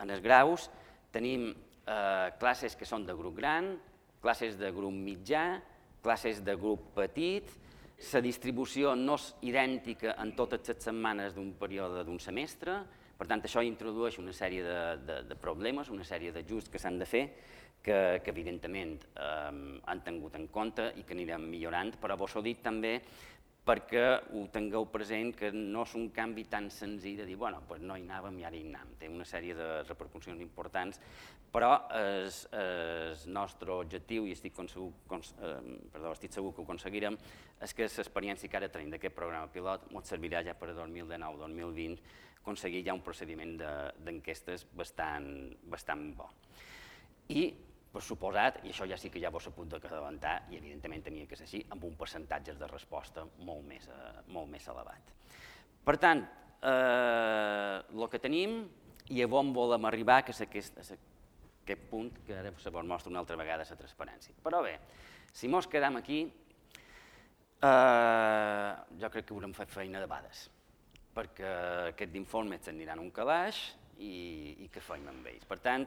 En 0.00 0.10
els 0.10 0.22
graus 0.24 0.68
tenim 1.12 1.50
eh, 1.52 2.28
classes 2.40 2.76
que 2.76 2.88
són 2.88 3.06
de 3.06 3.16
grup 3.16 3.36
gran, 3.38 3.74
classes 4.24 4.56
de 4.58 4.70
grup 4.72 4.92
mitjà, 4.96 5.60
classes 6.04 6.40
de 6.44 6.56
grup 6.56 6.90
petit, 6.96 7.48
la 8.12 8.20
distribució 8.20 8.94
no 8.98 9.14
és 9.20 9.30
idèntica 9.46 10.16
en 10.22 10.34
totes 10.36 10.68
les 10.68 10.82
setmanes 10.82 11.34
d'un 11.34 11.52
període 11.58 12.04
d'un 12.04 12.18
semestre, 12.18 12.82
per 13.14 13.28
tant, 13.30 13.42
això 13.46 13.62
introdueix 13.62 14.18
una 14.18 14.32
sèrie 14.34 14.62
de, 14.66 14.80
de, 15.06 15.18
de 15.28 15.36
problemes, 15.38 15.90
una 15.94 16.04
sèrie 16.04 16.32
d'ajustos 16.34 16.72
que 16.72 16.80
s'han 16.82 16.98
de 16.98 17.06
fer, 17.06 17.24
que, 17.84 17.98
que 18.24 18.32
evidentment 18.32 18.96
eh, 19.20 19.78
han 19.84 20.02
tingut 20.02 20.34
en 20.38 20.48
compte 20.48 20.88
i 20.98 21.04
que 21.04 21.14
anirem 21.14 21.46
millorant, 21.52 21.92
però 22.00 22.16
vos 22.18 22.34
ho 22.34 22.42
dic 22.42 22.62
també 22.64 22.96
perquè 23.64 24.04
ho 24.36 24.42
tingueu 24.52 24.84
present 24.92 25.32
que 25.36 25.48
no 25.54 25.86
és 25.86 25.94
un 25.96 26.10
canvi 26.12 26.44
tan 26.52 26.68
senzill 26.70 27.16
de 27.22 27.26
dir, 27.28 27.36
bueno, 27.40 27.62
pues 27.68 27.80
no 27.80 27.96
hi 27.96 28.04
anàvem 28.04 28.36
i 28.40 28.44
ara 28.44 28.58
hi 28.58 28.66
anem. 28.68 28.92
Té 29.00 29.08
una 29.08 29.24
sèrie 29.24 29.56
de 29.56 29.68
repercussions 29.88 30.42
importants, 30.44 31.00
però 31.54 31.70
el, 31.96 32.28
el 32.60 33.24
nostre 33.32 33.72
objectiu, 33.72 34.28
i 34.28 34.34
estic, 34.36 34.58
segur, 34.68 34.90
cons, 35.08 35.32
eh, 35.40 35.56
perdó, 35.94 36.12
estic 36.12 36.36
segur 36.36 36.52
que 36.52 36.60
ho 36.60 36.68
aconseguirem, 36.68 37.16
és 37.64 37.72
que 37.72 37.88
l'experiència 37.88 38.50
que 38.52 38.60
ara 38.60 38.68
tenim 38.68 38.92
d'aquest 38.92 39.16
programa 39.16 39.48
pilot 39.52 39.88
ens 39.94 40.12
servirà 40.12 40.44
ja 40.44 40.56
per 40.58 40.72
a 40.72 40.78
2019-2020 40.82 41.98
aconseguir 42.44 42.82
ja 42.84 42.92
un 42.92 43.00
procediment 43.00 43.56
d'enquestes 44.04 44.66
de, 44.66 44.74
bastant, 44.76 45.30
bastant 45.72 46.10
bo. 46.18 46.28
I 47.32 47.46
per 47.94 48.02
suposat, 48.02 48.58
i 48.66 48.72
això 48.72 48.88
ja 48.90 48.98
sí 48.98 49.08
que 49.12 49.20
ja 49.22 49.30
vos 49.30 49.46
punt 49.54 49.70
de 49.70 49.78
adelantar, 49.78 50.40
i 50.50 50.58
evidentment 50.58 51.04
tenia 51.06 51.28
que 51.30 51.36
ser 51.38 51.46
així, 51.46 51.60
amb 51.70 51.84
un 51.86 51.94
percentatge 51.94 52.56
de 52.58 52.66
resposta 52.66 53.22
molt 53.46 53.62
més, 53.68 53.86
eh, 53.86 54.14
molt 54.34 54.50
més 54.50 54.66
elevat. 54.66 55.12
Per 55.84 55.96
tant, 56.02 56.24
eh, 56.60 57.82
el 57.94 58.08
que 58.10 58.18
tenim 58.18 58.64
i 59.14 59.22
a 59.22 59.28
on 59.28 59.52
volem 59.52 59.84
arribar, 59.84 60.24
que 60.24 60.32
és 60.32 60.40
aquest, 60.40 60.78
és 60.80 60.90
aquest 60.96 61.84
punt 61.90 62.10
que 62.26 62.34
ara 62.34 62.50
se 62.58 62.70
vos 62.70 62.84
mostra 62.84 63.10
una 63.10 63.20
altra 63.20 63.36
vegada 63.36 63.66
la 63.68 63.76
transparència. 63.76 64.34
Però 64.42 64.62
bé, 64.62 64.78
si 65.32 65.48
mos 65.48 65.68
quedam 65.68 65.96
aquí, 65.96 66.24
eh, 67.62 68.72
jo 69.00 69.10
crec 69.10 69.24
que 69.24 69.34
haurem 69.34 69.54
fet 69.54 69.70
feina 69.70 70.00
de 70.00 70.06
bades, 70.10 70.50
perquè 71.14 71.54
aquest 71.92 72.12
d'informes 72.12 72.64
s'aniran 72.64 72.98
un 72.98 73.10
calaix 73.10 73.76
i, 73.98 74.56
i 74.64 74.68
que 74.68 74.80
feim 74.80 75.06
amb 75.08 75.26
ells. 75.30 75.46
Per 75.46 75.58
tant, 75.62 75.86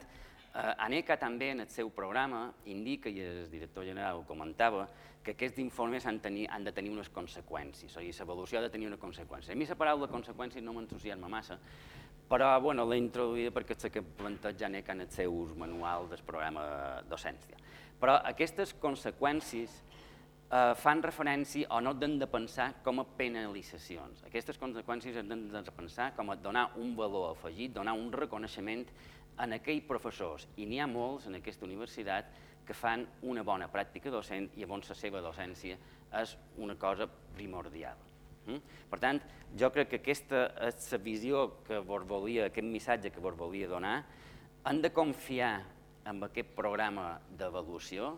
ANECA 0.58 1.20
també 1.22 1.52
en 1.54 1.62
el 1.62 1.70
seu 1.70 1.92
programa 1.94 2.48
indica, 2.66 3.10
i 3.10 3.22
el 3.22 3.46
director 3.52 3.86
general 3.86 4.24
ho 4.24 4.26
comentava, 4.26 4.88
que 5.24 5.36
aquests 5.36 5.60
informes 5.60 6.06
han, 6.08 6.22
tenir, 6.24 6.48
han 6.50 6.64
de 6.64 6.72
tenir 6.74 6.90
unes 6.94 7.12
conseqüències, 7.14 7.92
o 7.92 8.00
sigui, 8.00 8.14
l'avaluació 8.16 8.60
ha 8.60 8.64
de 8.66 8.72
tenir 8.74 8.88
una 8.88 8.98
conseqüència. 8.98 9.54
A 9.54 9.60
mi 9.60 9.68
la 9.68 9.76
paraula 9.76 10.08
conseqüències 10.10 10.64
no 10.64 10.74
m'entusiasma 10.74 11.30
massa, 11.30 11.60
però 12.28 12.50
bueno, 12.64 12.86
l'he 12.88 12.98
introduïda 13.00 13.52
perquè 13.56 13.76
sé 13.78 13.92
que 13.92 14.02
planteja 14.02 14.66
ANECA 14.68 14.96
en 14.96 15.06
els 15.06 15.20
seus 15.20 15.54
manuals 15.56 16.10
del 16.12 16.24
programa 16.26 16.64
docència. 17.10 17.60
Però 18.00 18.18
aquestes 18.32 18.74
conseqüències 18.82 19.78
eh, 20.52 20.74
fan 20.80 21.04
referència 21.04 21.68
o 21.76 21.82
no 21.82 21.94
han 22.02 22.18
de 22.20 22.28
pensar 22.32 22.72
com 22.84 23.02
a 23.02 23.08
penalitzacions. 23.20 24.24
Aquestes 24.28 24.60
conseqüències 24.60 25.20
han 25.20 25.48
de 25.52 25.76
pensar 25.76 26.14
com 26.16 26.32
a 26.32 26.36
donar 26.36 26.72
un 26.78 26.96
valor 26.96 27.32
afegit, 27.32 27.74
donar 27.76 27.94
un 27.94 28.12
reconeixement 28.12 28.88
en 29.44 29.56
aquells 29.58 29.86
professors, 29.88 30.48
i 30.58 30.66
n'hi 30.66 30.82
ha 30.82 30.88
molts 30.90 31.28
en 31.30 31.38
aquesta 31.38 31.66
universitat, 31.66 32.30
que 32.68 32.76
fan 32.76 33.06
una 33.24 33.46
bona 33.48 33.70
pràctica 33.72 34.12
docent 34.12 34.50
i 34.58 34.64
llavors 34.66 34.90
la 34.92 34.98
seva 35.00 35.24
docència 35.24 35.78
és 36.20 36.36
una 36.60 36.76
cosa 36.76 37.08
primordial. 37.08 38.00
Mm? 38.48 38.60
Per 38.92 39.00
tant, 39.00 39.22
jo 39.60 39.70
crec 39.72 39.94
que 39.94 40.02
aquesta 40.02 40.44
és 40.68 40.92
la 40.92 41.00
visió 41.04 41.46
que 41.68 41.80
vos 41.80 42.04
volia, 42.08 42.48
aquest 42.48 42.68
missatge 42.68 43.12
que 43.14 43.24
vos 43.24 43.38
volia 43.40 43.70
donar, 43.72 44.02
han 44.68 44.82
de 44.84 44.92
confiar 44.92 45.54
en 46.08 46.24
aquest 46.28 46.56
programa 46.56 47.14
d'avaluació, 47.40 48.18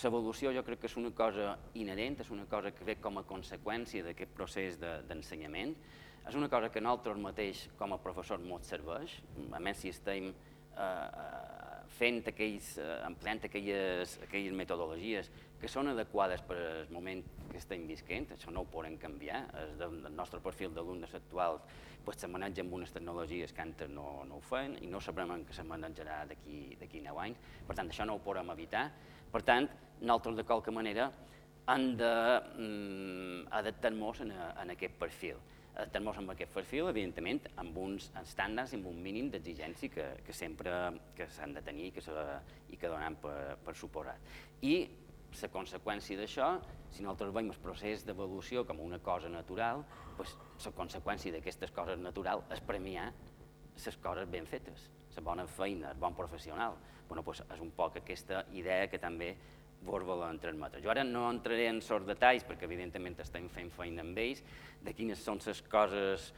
L'avaluació 0.00 0.52
jo 0.54 0.62
crec 0.64 0.80
que 0.80 0.88
és 0.88 0.96
una 0.96 1.10
cosa 1.12 1.56
inherent, 1.76 2.20
és 2.22 2.30
una 2.32 2.46
cosa 2.48 2.70
que 2.72 2.84
ve 2.86 2.94
com 3.02 3.18
a 3.18 3.24
conseqüència 3.26 4.04
d'aquest 4.06 4.30
procés 4.36 4.78
d'ensenyament, 4.80 5.74
de, 5.74 6.09
és 6.28 6.34
una 6.36 6.48
cosa 6.52 6.68
que 6.70 6.80
nosaltres 6.82 7.18
mateix 7.20 7.68
com 7.78 7.92
a 7.94 7.98
professor 8.02 8.38
ens 8.40 8.68
serveix, 8.68 9.22
a 9.52 9.60
més 9.60 9.78
si 9.80 9.88
estem 9.90 10.24
eh, 10.30 10.34
eh, 10.82 11.80
fent 11.96 12.20
aquells, 12.30 12.78
eh, 12.78 13.06
empleant 13.06 13.40
aquelles, 13.48 14.18
aquelles 14.26 14.54
metodologies 14.56 15.30
que 15.60 15.68
són 15.68 15.88
adequades 15.90 16.40
per 16.46 16.56
al 16.56 16.92
moment 16.94 17.22
que 17.50 17.58
estem 17.58 17.86
visquent, 17.88 18.26
això 18.36 18.50
no 18.54 18.60
ho 18.62 18.68
podem 18.70 18.96
canviar, 19.00 19.40
el, 19.60 19.70
del 19.80 19.94
nostre 20.14 20.40
perfil 20.40 20.70
d'alumnes 20.76 21.14
actuals 21.18 21.60
pues, 22.04 22.16
se 22.20 22.28
maneja 22.30 22.62
amb 22.64 22.72
unes 22.78 22.92
tecnologies 22.94 23.52
que 23.52 23.62
antes 23.64 23.88
no, 23.90 24.06
no 24.28 24.34
ho 24.38 24.44
feien 24.44 24.72
i 24.80 24.86
no 24.92 24.98
sabrem 25.04 25.44
que 25.44 25.54
se 25.56 25.64
manejarà 25.66 26.16
d'aquí 26.30 26.98
9 27.04 27.20
anys, 27.26 27.38
per 27.66 27.74
tant 27.76 27.88
això 27.90 28.04
no 28.06 28.14
ho 28.16 28.24
podem 28.24 28.48
evitar, 28.54 28.84
per 29.32 29.42
tant 29.46 29.66
nosaltres 30.00 30.36
de 30.40 30.44
qualque 30.48 30.72
manera 30.74 31.04
hem 31.70 31.84
d'adaptar-nos 32.00 34.16
mm, 34.20 34.24
en, 34.24 34.30
en 34.64 34.68
aquest 34.74 34.94
perfil 34.98 35.36
adaptar-nos 35.74 36.18
amb 36.20 36.32
aquest 36.34 36.52
perfil, 36.54 36.88
evidentment, 36.90 37.40
amb 37.62 37.76
uns 37.78 38.10
estàndards 38.20 38.74
i 38.74 38.78
amb 38.80 38.88
un 38.90 38.98
mínim 39.02 39.30
d'exigència 39.32 39.92
que, 39.92 40.06
que 40.26 40.34
sempre 40.36 40.72
que 41.16 41.28
s'han 41.30 41.54
de 41.56 41.62
tenir 41.66 41.90
que, 41.94 42.02
i 42.68 42.76
que 42.76 42.90
donen 42.90 43.16
per, 43.22 43.56
per 43.64 43.76
suposat. 43.78 44.32
I 44.66 44.74
la 45.40 45.48
conseqüència 45.52 46.18
d'això, 46.18 46.50
si 46.90 47.04
nosaltres 47.04 47.34
veiem 47.34 47.52
el 47.52 47.60
procés 47.62 48.02
d'evolució 48.06 48.64
com 48.66 48.80
una 48.82 48.98
cosa 48.98 49.30
natural, 49.30 49.84
doncs 50.18 50.34
la 50.66 50.72
conseqüència 50.76 51.32
d'aquestes 51.32 51.70
coses 51.76 52.00
naturals 52.02 52.50
és 52.50 52.62
premiar 52.66 53.12
les 53.80 53.96
coses 54.02 54.28
ben 54.28 54.46
fetes, 54.46 54.90
la 55.16 55.22
bona 55.24 55.46
feina, 55.46 55.94
el 55.94 56.00
bon 56.02 56.16
professional. 56.18 56.76
Bueno, 57.08 57.22
doncs 57.22 57.44
és 57.46 57.62
un 57.62 57.70
poc 57.74 57.96
aquesta 58.02 58.44
idea 58.52 58.88
que 58.90 58.98
també 58.98 59.32
vos 59.82 60.04
volen 60.04 60.38
transmetre. 60.38 60.82
Jo 60.84 60.92
ara 60.92 61.04
no 61.04 61.24
entraré 61.30 61.68
en 61.70 61.80
sorts 61.84 62.08
detalls, 62.08 62.44
perquè 62.44 62.68
evidentment 62.68 63.18
estem 63.22 63.48
fent 63.52 63.70
feina 63.72 64.04
amb 64.04 64.18
ells, 64.18 64.42
de 64.84 64.94
quines 64.96 65.22
són 65.24 65.40
les 65.46 65.62
coses 65.72 66.30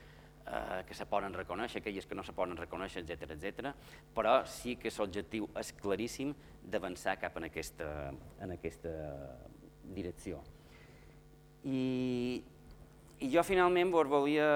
eh, 0.47 0.83
que 0.87 0.95
se 0.95 1.07
poden 1.11 1.35
reconèixer, 1.35 1.83
aquelles 1.83 2.07
que 2.07 2.19
no 2.19 2.25
se 2.27 2.35
poden 2.37 2.57
reconèixer, 2.59 3.03
etc 3.03 3.35
etc. 3.37 3.75
però 4.15 4.43
sí 4.47 4.77
que 4.77 4.93
l'objectiu 4.99 5.49
és 5.59 5.73
claríssim 5.81 6.35
d'avançar 6.63 7.19
cap 7.19 7.37
en 7.37 7.49
aquesta, 7.51 8.13
en 8.41 8.55
aquesta 8.55 8.95
direcció. 9.95 10.43
I, 11.65 12.43
I 13.23 13.29
jo 13.31 13.43
finalment 13.47 13.91
vos 13.91 14.09
volia 14.11 14.49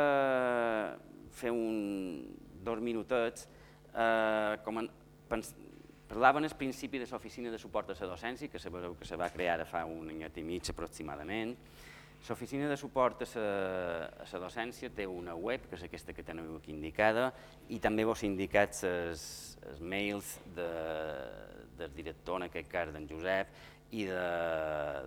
fer 1.36 1.52
un, 1.54 2.24
dos 2.66 2.80
minutets 2.82 3.46
eh, 3.94 4.56
com 4.64 4.82
en, 4.82 4.90
pens, 5.30 5.54
Parlaven 6.06 6.46
al 6.46 6.54
principi 6.54 7.00
de 7.02 7.06
l'oficina 7.10 7.50
de 7.50 7.58
suport 7.58 7.90
a 7.90 7.96
la 7.98 8.08
docència, 8.12 8.48
que 8.48 8.60
sabeu 8.62 8.94
que 8.94 9.06
se 9.08 9.16
va 9.18 9.30
crear 9.34 9.64
fa 9.66 9.84
un 9.84 10.10
anyet 10.12 10.38
i 10.38 10.44
mig 10.46 10.70
aproximadament. 10.70 11.56
L'oficina 12.28 12.68
de 12.70 12.76
suport 12.78 13.22
a 13.26 14.26
la 14.30 14.40
docència 14.42 14.90
té 14.94 15.06
una 15.06 15.34
web, 15.34 15.66
que 15.66 15.76
és 15.76 15.82
aquesta 15.86 16.14
que 16.14 16.24
teniu 16.26 16.56
aquí 16.56 16.72
indicada, 16.72 17.32
i 17.68 17.78
també 17.82 18.06
vos 18.06 18.22
he 18.22 18.30
indicat 18.30 18.78
els 18.86 19.80
mails 19.80 20.36
de, 20.54 20.68
del 21.78 21.92
director, 21.94 22.38
en 22.38 22.46
aquest 22.46 22.70
cas 22.70 22.94
d'en 22.94 23.08
Josep, 23.10 23.50
i 23.94 24.06
de, 24.06 24.22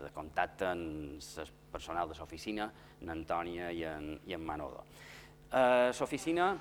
de 0.03 0.11
contacte 0.15 0.67
amb 0.67 1.19
el 1.19 1.53
personal 1.71 2.11
de 2.11 2.19
l'oficina, 2.19 2.69
en 3.01 3.15
Antònia 3.15 3.71
i 3.71 3.83
en, 3.87 4.13
i 4.27 4.35
en 4.35 4.43
Manolo. 4.43 4.83
Eh, 5.51 5.91
l'oficina, 5.95 6.51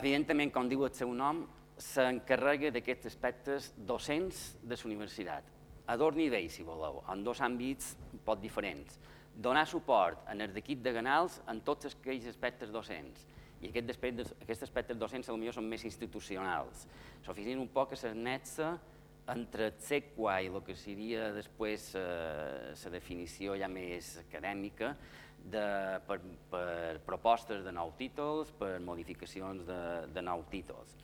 evidentment, 0.00 0.52
com 0.52 0.68
diu 0.68 0.84
el 0.88 0.94
seu 0.96 1.12
nom, 1.16 1.44
s'encarrega 1.82 2.70
d'aquests 2.74 3.10
aspectes 3.10 3.72
docents 3.76 4.42
de 4.62 4.76
la 4.76 4.86
universitat, 4.88 5.48
a 5.86 5.96
dos 5.98 6.14
nivells, 6.14 6.54
si 6.54 6.62
voleu, 6.62 7.02
en 7.10 7.24
dos 7.26 7.42
àmbits 7.42 7.96
pot 8.24 8.40
diferents. 8.40 8.98
Donar 9.34 9.66
suport 9.66 10.28
en 10.30 10.44
l'equip 10.54 10.82
de 10.84 10.92
Ganals 10.94 11.40
en 11.48 11.62
tots 11.66 11.88
aquells 11.90 12.28
aspectes 12.30 12.70
docents, 12.70 13.26
i 13.62 13.70
aquests 13.70 13.94
aspectes, 13.94 14.32
aquests 14.42 14.66
aspectes 14.66 14.98
docents 14.98 15.28
potser 15.30 15.54
són 15.54 15.68
més 15.70 15.84
institucionals. 15.86 16.86
L'oficina 17.26 17.62
un 17.62 17.70
poc 17.70 17.94
s'anetza 17.98 18.72
entre 19.32 19.68
el 19.70 19.76
SEQUA 19.78 20.40
i 20.42 20.50
el 20.50 20.62
que 20.66 20.74
seria 20.74 21.28
després 21.34 21.92
eh, 21.98 22.72
la 22.74 22.94
definició 22.94 23.54
ja 23.58 23.68
més 23.70 24.16
acadèmica 24.24 24.96
de, 25.42 25.66
per, 26.08 26.18
per 26.50 26.98
propostes 27.06 27.62
de 27.64 27.74
nous 27.74 27.94
títols, 27.98 28.50
per 28.58 28.78
modificacions 28.82 29.66
de, 29.66 29.82
de 30.14 30.26
nous 30.26 30.50
títols. 30.50 30.98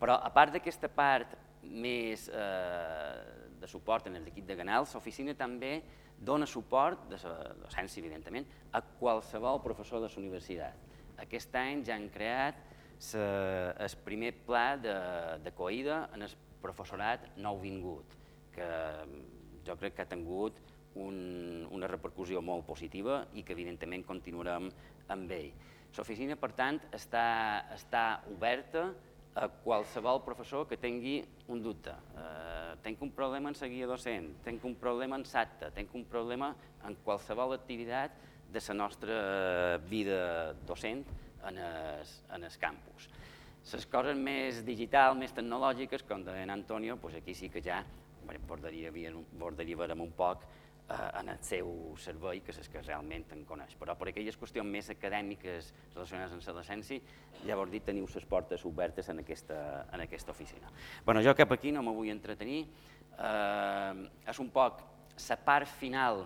Però 0.00 0.16
a 0.16 0.30
part 0.32 0.54
d'aquesta 0.54 0.88
part 0.88 1.36
més 1.62 2.26
eh, 2.32 3.40
de 3.60 3.68
suport 3.68 4.08
en 4.08 4.16
l'equip 4.24 4.46
de 4.48 4.56
canals, 4.56 4.94
l'oficina 4.96 5.34
també 5.36 5.80
dona 6.20 6.46
suport, 6.48 7.06
de 7.08 7.18
la 7.24 7.54
docència 7.62 8.00
evidentment, 8.02 8.46
a 8.72 8.80
qualsevol 9.00 9.60
professor 9.64 10.00
de 10.00 10.08
la 10.08 10.20
universitat. 10.20 10.88
Aquest 11.20 11.54
any 11.56 11.84
ja 11.84 11.96
han 11.96 12.08
creat 12.12 12.60
sa, 13.00 13.20
el 13.80 13.96
primer 14.04 14.32
pla 14.46 14.76
d'acollida 14.80 16.06
en 16.14 16.24
el 16.24 16.34
professorat 16.60 17.30
nouvingut, 17.40 18.16
que 18.52 18.68
jo 19.64 19.76
crec 19.80 19.96
que 19.96 20.04
ha 20.04 20.10
tingut 20.10 20.56
un, 21.00 21.66
una 21.70 21.88
repercussió 21.88 22.42
molt 22.42 22.66
positiva 22.68 23.22
i 23.32 23.44
que 23.44 23.54
evidentment 23.56 24.04
continuarem 24.08 24.68
amb 25.12 25.36
ell. 25.36 25.52
L'oficina, 25.96 26.36
per 26.38 26.52
tant, 26.54 26.78
està, 26.94 27.24
està 27.74 28.04
oberta 28.30 28.90
a 29.34 29.46
qualsevol 29.48 30.22
professor 30.24 30.66
que 30.66 30.78
tingui 30.80 31.20
un 31.48 31.62
dubte. 31.62 31.92
Eh, 32.18 32.74
tenc 32.82 33.02
un 33.02 33.12
problema 33.14 33.50
en 33.50 33.56
seguir 33.58 33.86
docent, 33.86 34.32
tenc 34.44 34.64
un 34.66 34.74
problema 34.80 35.18
en 35.20 35.24
SATA, 35.24 35.70
tenc 35.74 35.94
un 35.94 36.04
problema 36.10 36.50
en 36.86 36.96
qualsevol 37.04 37.54
activitat 37.54 38.16
de 38.50 38.62
la 38.66 38.74
nostra 38.74 39.78
vida 39.88 40.52
docent 40.66 41.04
en 41.46 41.58
el, 41.58 42.06
en 42.34 42.44
el 42.44 42.58
campus. 42.58 43.08
Les 43.72 43.86
coses 43.86 44.16
més 44.16 44.64
digitals, 44.66 45.18
més 45.18 45.34
tecnològiques, 45.36 46.02
com 46.08 46.24
deia 46.24 46.48
Antonio, 46.50 46.96
doncs 46.96 47.20
aquí 47.20 47.34
sí 47.34 47.50
que 47.52 47.62
ja 47.62 47.84
vos 48.48 49.56
derivarem 49.56 50.00
un 50.00 50.12
poc 50.16 50.42
en 50.90 51.28
el 51.28 51.38
seu 51.46 51.70
servei, 52.02 52.40
que 52.42 52.52
és 52.52 52.68
que 52.70 52.82
realment 52.82 53.28
en 53.34 53.44
coneix. 53.46 53.76
Però 53.78 53.94
per 53.98 54.08
aquelles 54.10 54.38
qüestions 54.38 54.66
més 54.66 54.90
acadèmiques 54.90 55.70
relacionades 55.94 56.34
amb 56.34 56.46
la 56.46 56.56
docència, 56.56 57.00
llavors 57.46 57.70
dit, 57.70 57.84
teniu 57.86 58.08
les 58.10 58.26
portes 58.26 58.64
obertes 58.66 59.08
en 59.12 59.22
aquesta, 59.22 59.60
en 59.92 60.02
aquesta 60.06 60.34
oficina. 60.34 60.72
Bueno, 61.06 61.22
jo 61.22 61.34
cap 61.38 61.52
aquí 61.52 61.72
no 61.72 61.84
me 61.86 61.94
vull 61.94 62.10
entretenir, 62.10 62.64
eh, 63.18 64.08
és 64.26 64.42
un 64.42 64.50
poc 64.50 64.82
la 65.28 65.38
part 65.44 65.68
final 65.68 66.24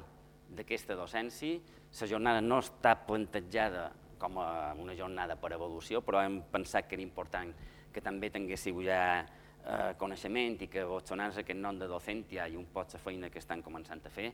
d'aquesta 0.55 0.97
docència, 0.97 1.61
la 2.01 2.09
jornada 2.11 2.41
no 2.41 2.59
està 2.63 2.97
plantejada 3.07 3.91
com 4.19 4.39
a 4.41 4.73
una 4.81 4.95
jornada 4.97 5.37
per 5.37 5.53
evolució, 5.53 6.01
però 6.03 6.23
hem 6.25 6.41
pensat 6.51 6.89
que 6.89 6.97
era 6.97 7.05
important 7.05 7.53
que 7.93 8.03
també 8.03 8.31
tinguéssiu 8.33 8.81
ja 8.83 9.25
eh, 9.65 9.95
coneixement 9.99 10.61
i 10.63 10.69
que 10.71 10.85
sonars 11.05 11.39
aquest 11.41 11.61
nom 11.61 11.79
de 11.79 11.89
docentia 11.91 12.47
i 12.49 12.57
un 12.57 12.67
pot 12.73 12.93
la 12.93 13.01
feina 13.01 13.31
que 13.31 13.41
estan 13.43 13.63
començant 13.63 14.05
a 14.05 14.13
fer, 14.13 14.31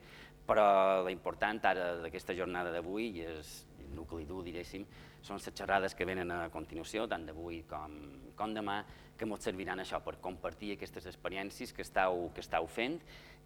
però 0.46 1.02
l'important 1.06 1.60
ara 1.70 1.94
d'aquesta 2.02 2.34
jornada 2.34 2.72
d'avui 2.74 3.10
i 3.20 3.26
és 3.26 3.54
nucli 3.94 4.24
dur, 4.26 4.42
diguéssim, 4.46 4.84
són 5.22 5.38
les 5.38 5.50
xerrades 5.52 5.94
que 5.94 6.06
venen 6.06 6.30
a 6.30 6.48
continuació, 6.52 7.06
tant 7.10 7.26
d'avui 7.26 7.64
com, 7.68 7.96
com 8.38 8.54
demà, 8.54 8.80
que 9.18 9.26
ens 9.28 9.44
serviran 9.44 9.82
això, 9.82 10.00
per 10.00 10.16
compartir 10.22 10.72
aquestes 10.74 11.06
experiències 11.10 11.74
que 11.76 11.82
estàu, 11.84 12.30
que 12.34 12.40
estàu 12.40 12.66
fent 12.70 12.96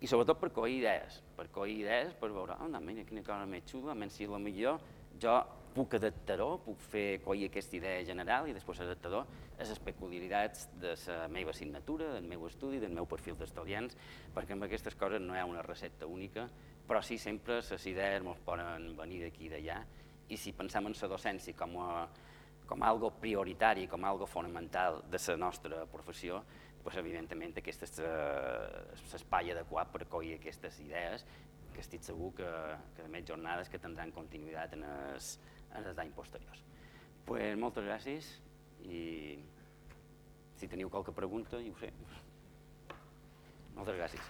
i 0.00 0.10
sobretot 0.10 0.38
per 0.38 0.52
coir 0.54 0.78
idees, 0.78 1.20
per 1.34 1.48
coir 1.54 1.80
idees, 1.80 2.14
per 2.20 2.30
veure, 2.30 2.58
oh, 2.60 2.80
mira, 2.80 3.06
quina 3.08 3.24
cosa 3.26 3.48
més 3.50 3.66
xula, 3.70 3.96
menys 3.98 4.20
si 4.20 4.28
la 4.30 4.38
millor 4.38 4.78
jo 5.20 5.34
puc 5.74 5.96
adaptar-ho, 5.98 6.60
puc 6.62 6.82
fer 6.92 7.20
coi 7.24 7.44
aquesta 7.48 7.76
idea 7.76 8.04
general 8.06 8.46
i 8.48 8.54
després 8.54 8.80
adaptar-ho 8.84 9.24
a 9.24 9.66
les 9.66 9.80
peculiaritats 9.82 10.68
de 10.80 10.94
la 11.08 11.26
meva 11.28 11.50
assignatura, 11.50 12.12
del 12.14 12.28
meu 12.30 12.46
estudi, 12.46 12.78
del 12.82 12.94
meu 12.94 13.08
perfil 13.10 13.36
d'estudiants, 13.40 13.96
perquè 14.34 14.54
amb 14.54 14.66
aquestes 14.68 14.94
coses 15.00 15.22
no 15.22 15.34
hi 15.34 15.42
ha 15.42 15.48
una 15.50 15.64
recepta 15.66 16.06
única, 16.06 16.46
però 16.86 17.02
sí 17.02 17.18
sempre 17.18 17.60
les 17.62 17.86
idees 17.90 18.22
ens 18.22 18.44
poden 18.46 18.92
venir 18.98 19.24
d'aquí 19.24 19.48
i 19.48 19.52
d'allà, 19.54 19.80
i 20.28 20.38
si 20.40 20.54
pensem 20.56 20.86
en 20.86 20.94
la 21.00 21.10
docència 21.10 21.56
com 21.58 21.78
a, 21.82 21.88
com 22.66 22.82
a 22.82 22.92
algo 22.92 23.10
prioritari, 23.20 23.88
com 23.88 24.04
a 24.04 24.12
algo 24.14 24.26
fonamental 24.26 25.02
de 25.10 25.20
la 25.26 25.36
nostra 25.36 25.84
professió, 25.86 26.42
pues, 26.84 26.96
evidentment 27.00 27.56
aquest 27.58 27.82
és 27.86 27.98
eh, 28.04 28.84
l'espai 29.10 29.50
adequat 29.54 29.90
per 29.90 30.04
acollir 30.04 30.36
aquestes 30.36 30.78
idees 30.84 31.24
que 31.74 31.82
estic 31.82 32.04
segur 32.06 32.30
que, 32.38 32.50
que 32.94 33.08
més 33.10 33.24
jornades 33.26 33.70
que 33.72 33.80
tindran 33.82 34.12
continuïtat 34.14 34.76
en 34.76 34.84
els, 34.86 35.34
en 35.74 35.84
els 35.84 35.98
anys 35.98 36.14
posteriors. 36.16 36.62
Pues, 37.26 37.56
moltes 37.58 37.84
gràcies 37.86 38.28
i 38.84 39.38
si 40.58 40.68
teniu 40.68 40.90
qualque 40.92 41.12
pregunta, 41.12 41.60
i 41.60 41.70
ho 41.70 41.78
sé. 41.80 41.90
Moltes 43.74 43.96
gràcies. 43.98 44.22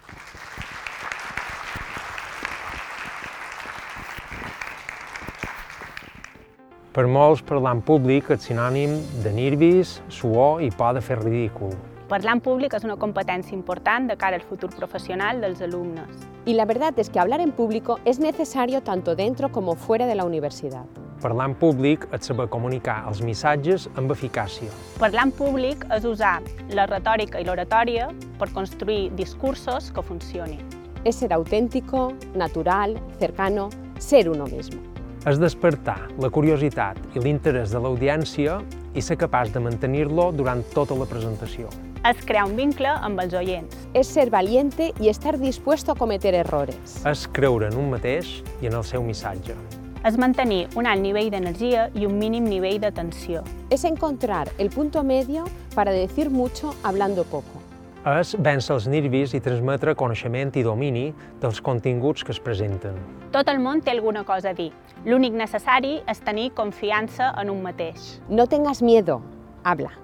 Per 6.95 7.09
molts, 7.11 7.43
parlar 7.43 7.73
en 7.75 7.81
públic 7.83 8.29
és 8.31 8.45
sinònim 8.47 8.93
de 9.25 9.33
nervis, 9.35 9.97
suor 10.15 10.63
i 10.63 10.71
por 10.71 10.95
de 10.95 11.03
fer 11.03 11.19
ridícul. 11.19 11.75
Parlar 12.07 12.37
en 12.37 12.43
públic 12.45 12.77
es 12.79 12.85
una 12.87 12.95
competència 12.95 13.57
important 13.57 14.07
de 14.07 14.17
cara 14.17 14.39
al 14.39 14.45
futur 14.47 14.71
profesional 14.77 15.41
dels 15.43 15.61
alumnos. 15.61 16.29
Y 16.47 16.55
la 16.55 16.67
verdad 16.67 16.97
es 16.99 17.11
que 17.11 17.19
hablar 17.19 17.41
en 17.41 17.51
público 17.51 17.99
es 18.05 18.21
necesario 18.21 18.83
tanto 18.83 19.17
dentro 19.17 19.51
como 19.51 19.75
fuera 19.75 20.07
de 20.07 20.15
la 20.15 20.25
universidad. 20.25 20.85
Parlar 21.25 21.47
en 21.49 21.55
públic 21.57 22.03
és 22.13 22.27
saber 22.29 22.45
comunicar 22.53 22.99
els 23.09 23.23
missatges 23.25 23.87
amb 23.97 24.13
eficàcia. 24.13 24.69
Parlar 25.01 25.23
en 25.31 25.31
públic 25.33 25.87
és 25.97 26.05
usar 26.05 26.35
la 26.77 26.85
retòrica 26.91 27.41
i 27.41 27.47
l'oratòria 27.49 28.11
per 28.37 28.51
construir 28.53 29.09
discursos 29.17 29.89
que 29.95 30.05
funcionin. 30.05 30.61
Es 31.09 31.23
ser 31.23 31.31
auténtico, 31.33 32.11
natural, 32.37 32.99
cercano, 33.23 33.71
ser 33.97 34.29
uno 34.29 34.45
mismo. 34.53 34.83
És 35.25 35.41
despertar 35.41 36.11
la 36.21 36.29
curiositat 36.29 37.01
i 37.17 37.25
l'interès 37.25 37.73
de 37.73 37.81
l'audiència 37.81 38.59
i 38.93 39.01
ser 39.01 39.17
capaç 39.17 39.55
de 39.55 39.65
mantenir-lo 39.65 40.29
durant 40.37 40.61
tota 40.77 40.99
la 40.99 41.09
presentació 41.09 41.73
és 42.05 42.19
crear 42.29 42.43
un 42.45 42.53
vincle 42.53 42.91
amb 43.01 43.23
els 43.23 43.33
oients. 43.33 43.79
Es 43.97 44.11
ser 44.13 44.29
valiente 44.29 44.93
y 45.01 45.09
estar 45.09 45.39
dispuesto 45.39 45.93
a 45.93 45.97
cometer 45.97 46.35
errores. 46.35 46.99
És 47.09 47.25
creure 47.33 47.73
en 47.73 47.79
un 47.81 47.89
mateix 47.97 48.43
i 48.61 48.69
en 48.69 48.77
el 48.77 48.85
seu 48.85 49.01
missatge. 49.03 49.57
És 50.05 50.19
mantenir 50.21 50.67
un 50.77 50.85
alt 50.85 51.01
nivell 51.01 51.31
d'energia 51.33 51.87
i 51.97 52.05
un 52.05 52.19
mínim 52.21 52.45
nivell 52.45 52.77
d'atenció. 52.83 53.41
Es 53.73 53.87
encontrar 53.89 54.51
el 54.59 54.69
punto 54.69 55.03
medio 55.03 55.47
para 55.75 55.93
decir 55.97 56.29
mucho 56.29 56.75
hablando 56.83 57.25
poco. 57.25 57.63
És 58.05 58.35
vèncer 58.37 58.75
els 58.75 58.85
nervis 58.85 59.33
i 59.33 59.41
transmetre 59.41 59.95
coneixement 59.97 60.53
i 60.61 60.67
domini 60.67 61.07
dels 61.41 61.63
continguts 61.65 62.21
que 62.21 62.37
es 62.37 62.43
presenten. 62.45 63.01
Tot 63.33 63.49
el 63.49 63.65
món 63.65 63.81
té 63.81 63.97
alguna 63.97 64.27
cosa 64.29 64.53
a 64.53 64.59
dir. 64.61 64.75
L'únic 65.09 65.33
necessari 65.33 66.03
és 66.05 66.21
tenir 66.21 66.51
confiança 66.53 67.33
en 67.41 67.49
un 67.57 67.65
mateix. 67.65 68.19
No 68.29 68.45
tengas 68.45 68.85
miedo, 68.85 69.23
habla. 69.65 70.04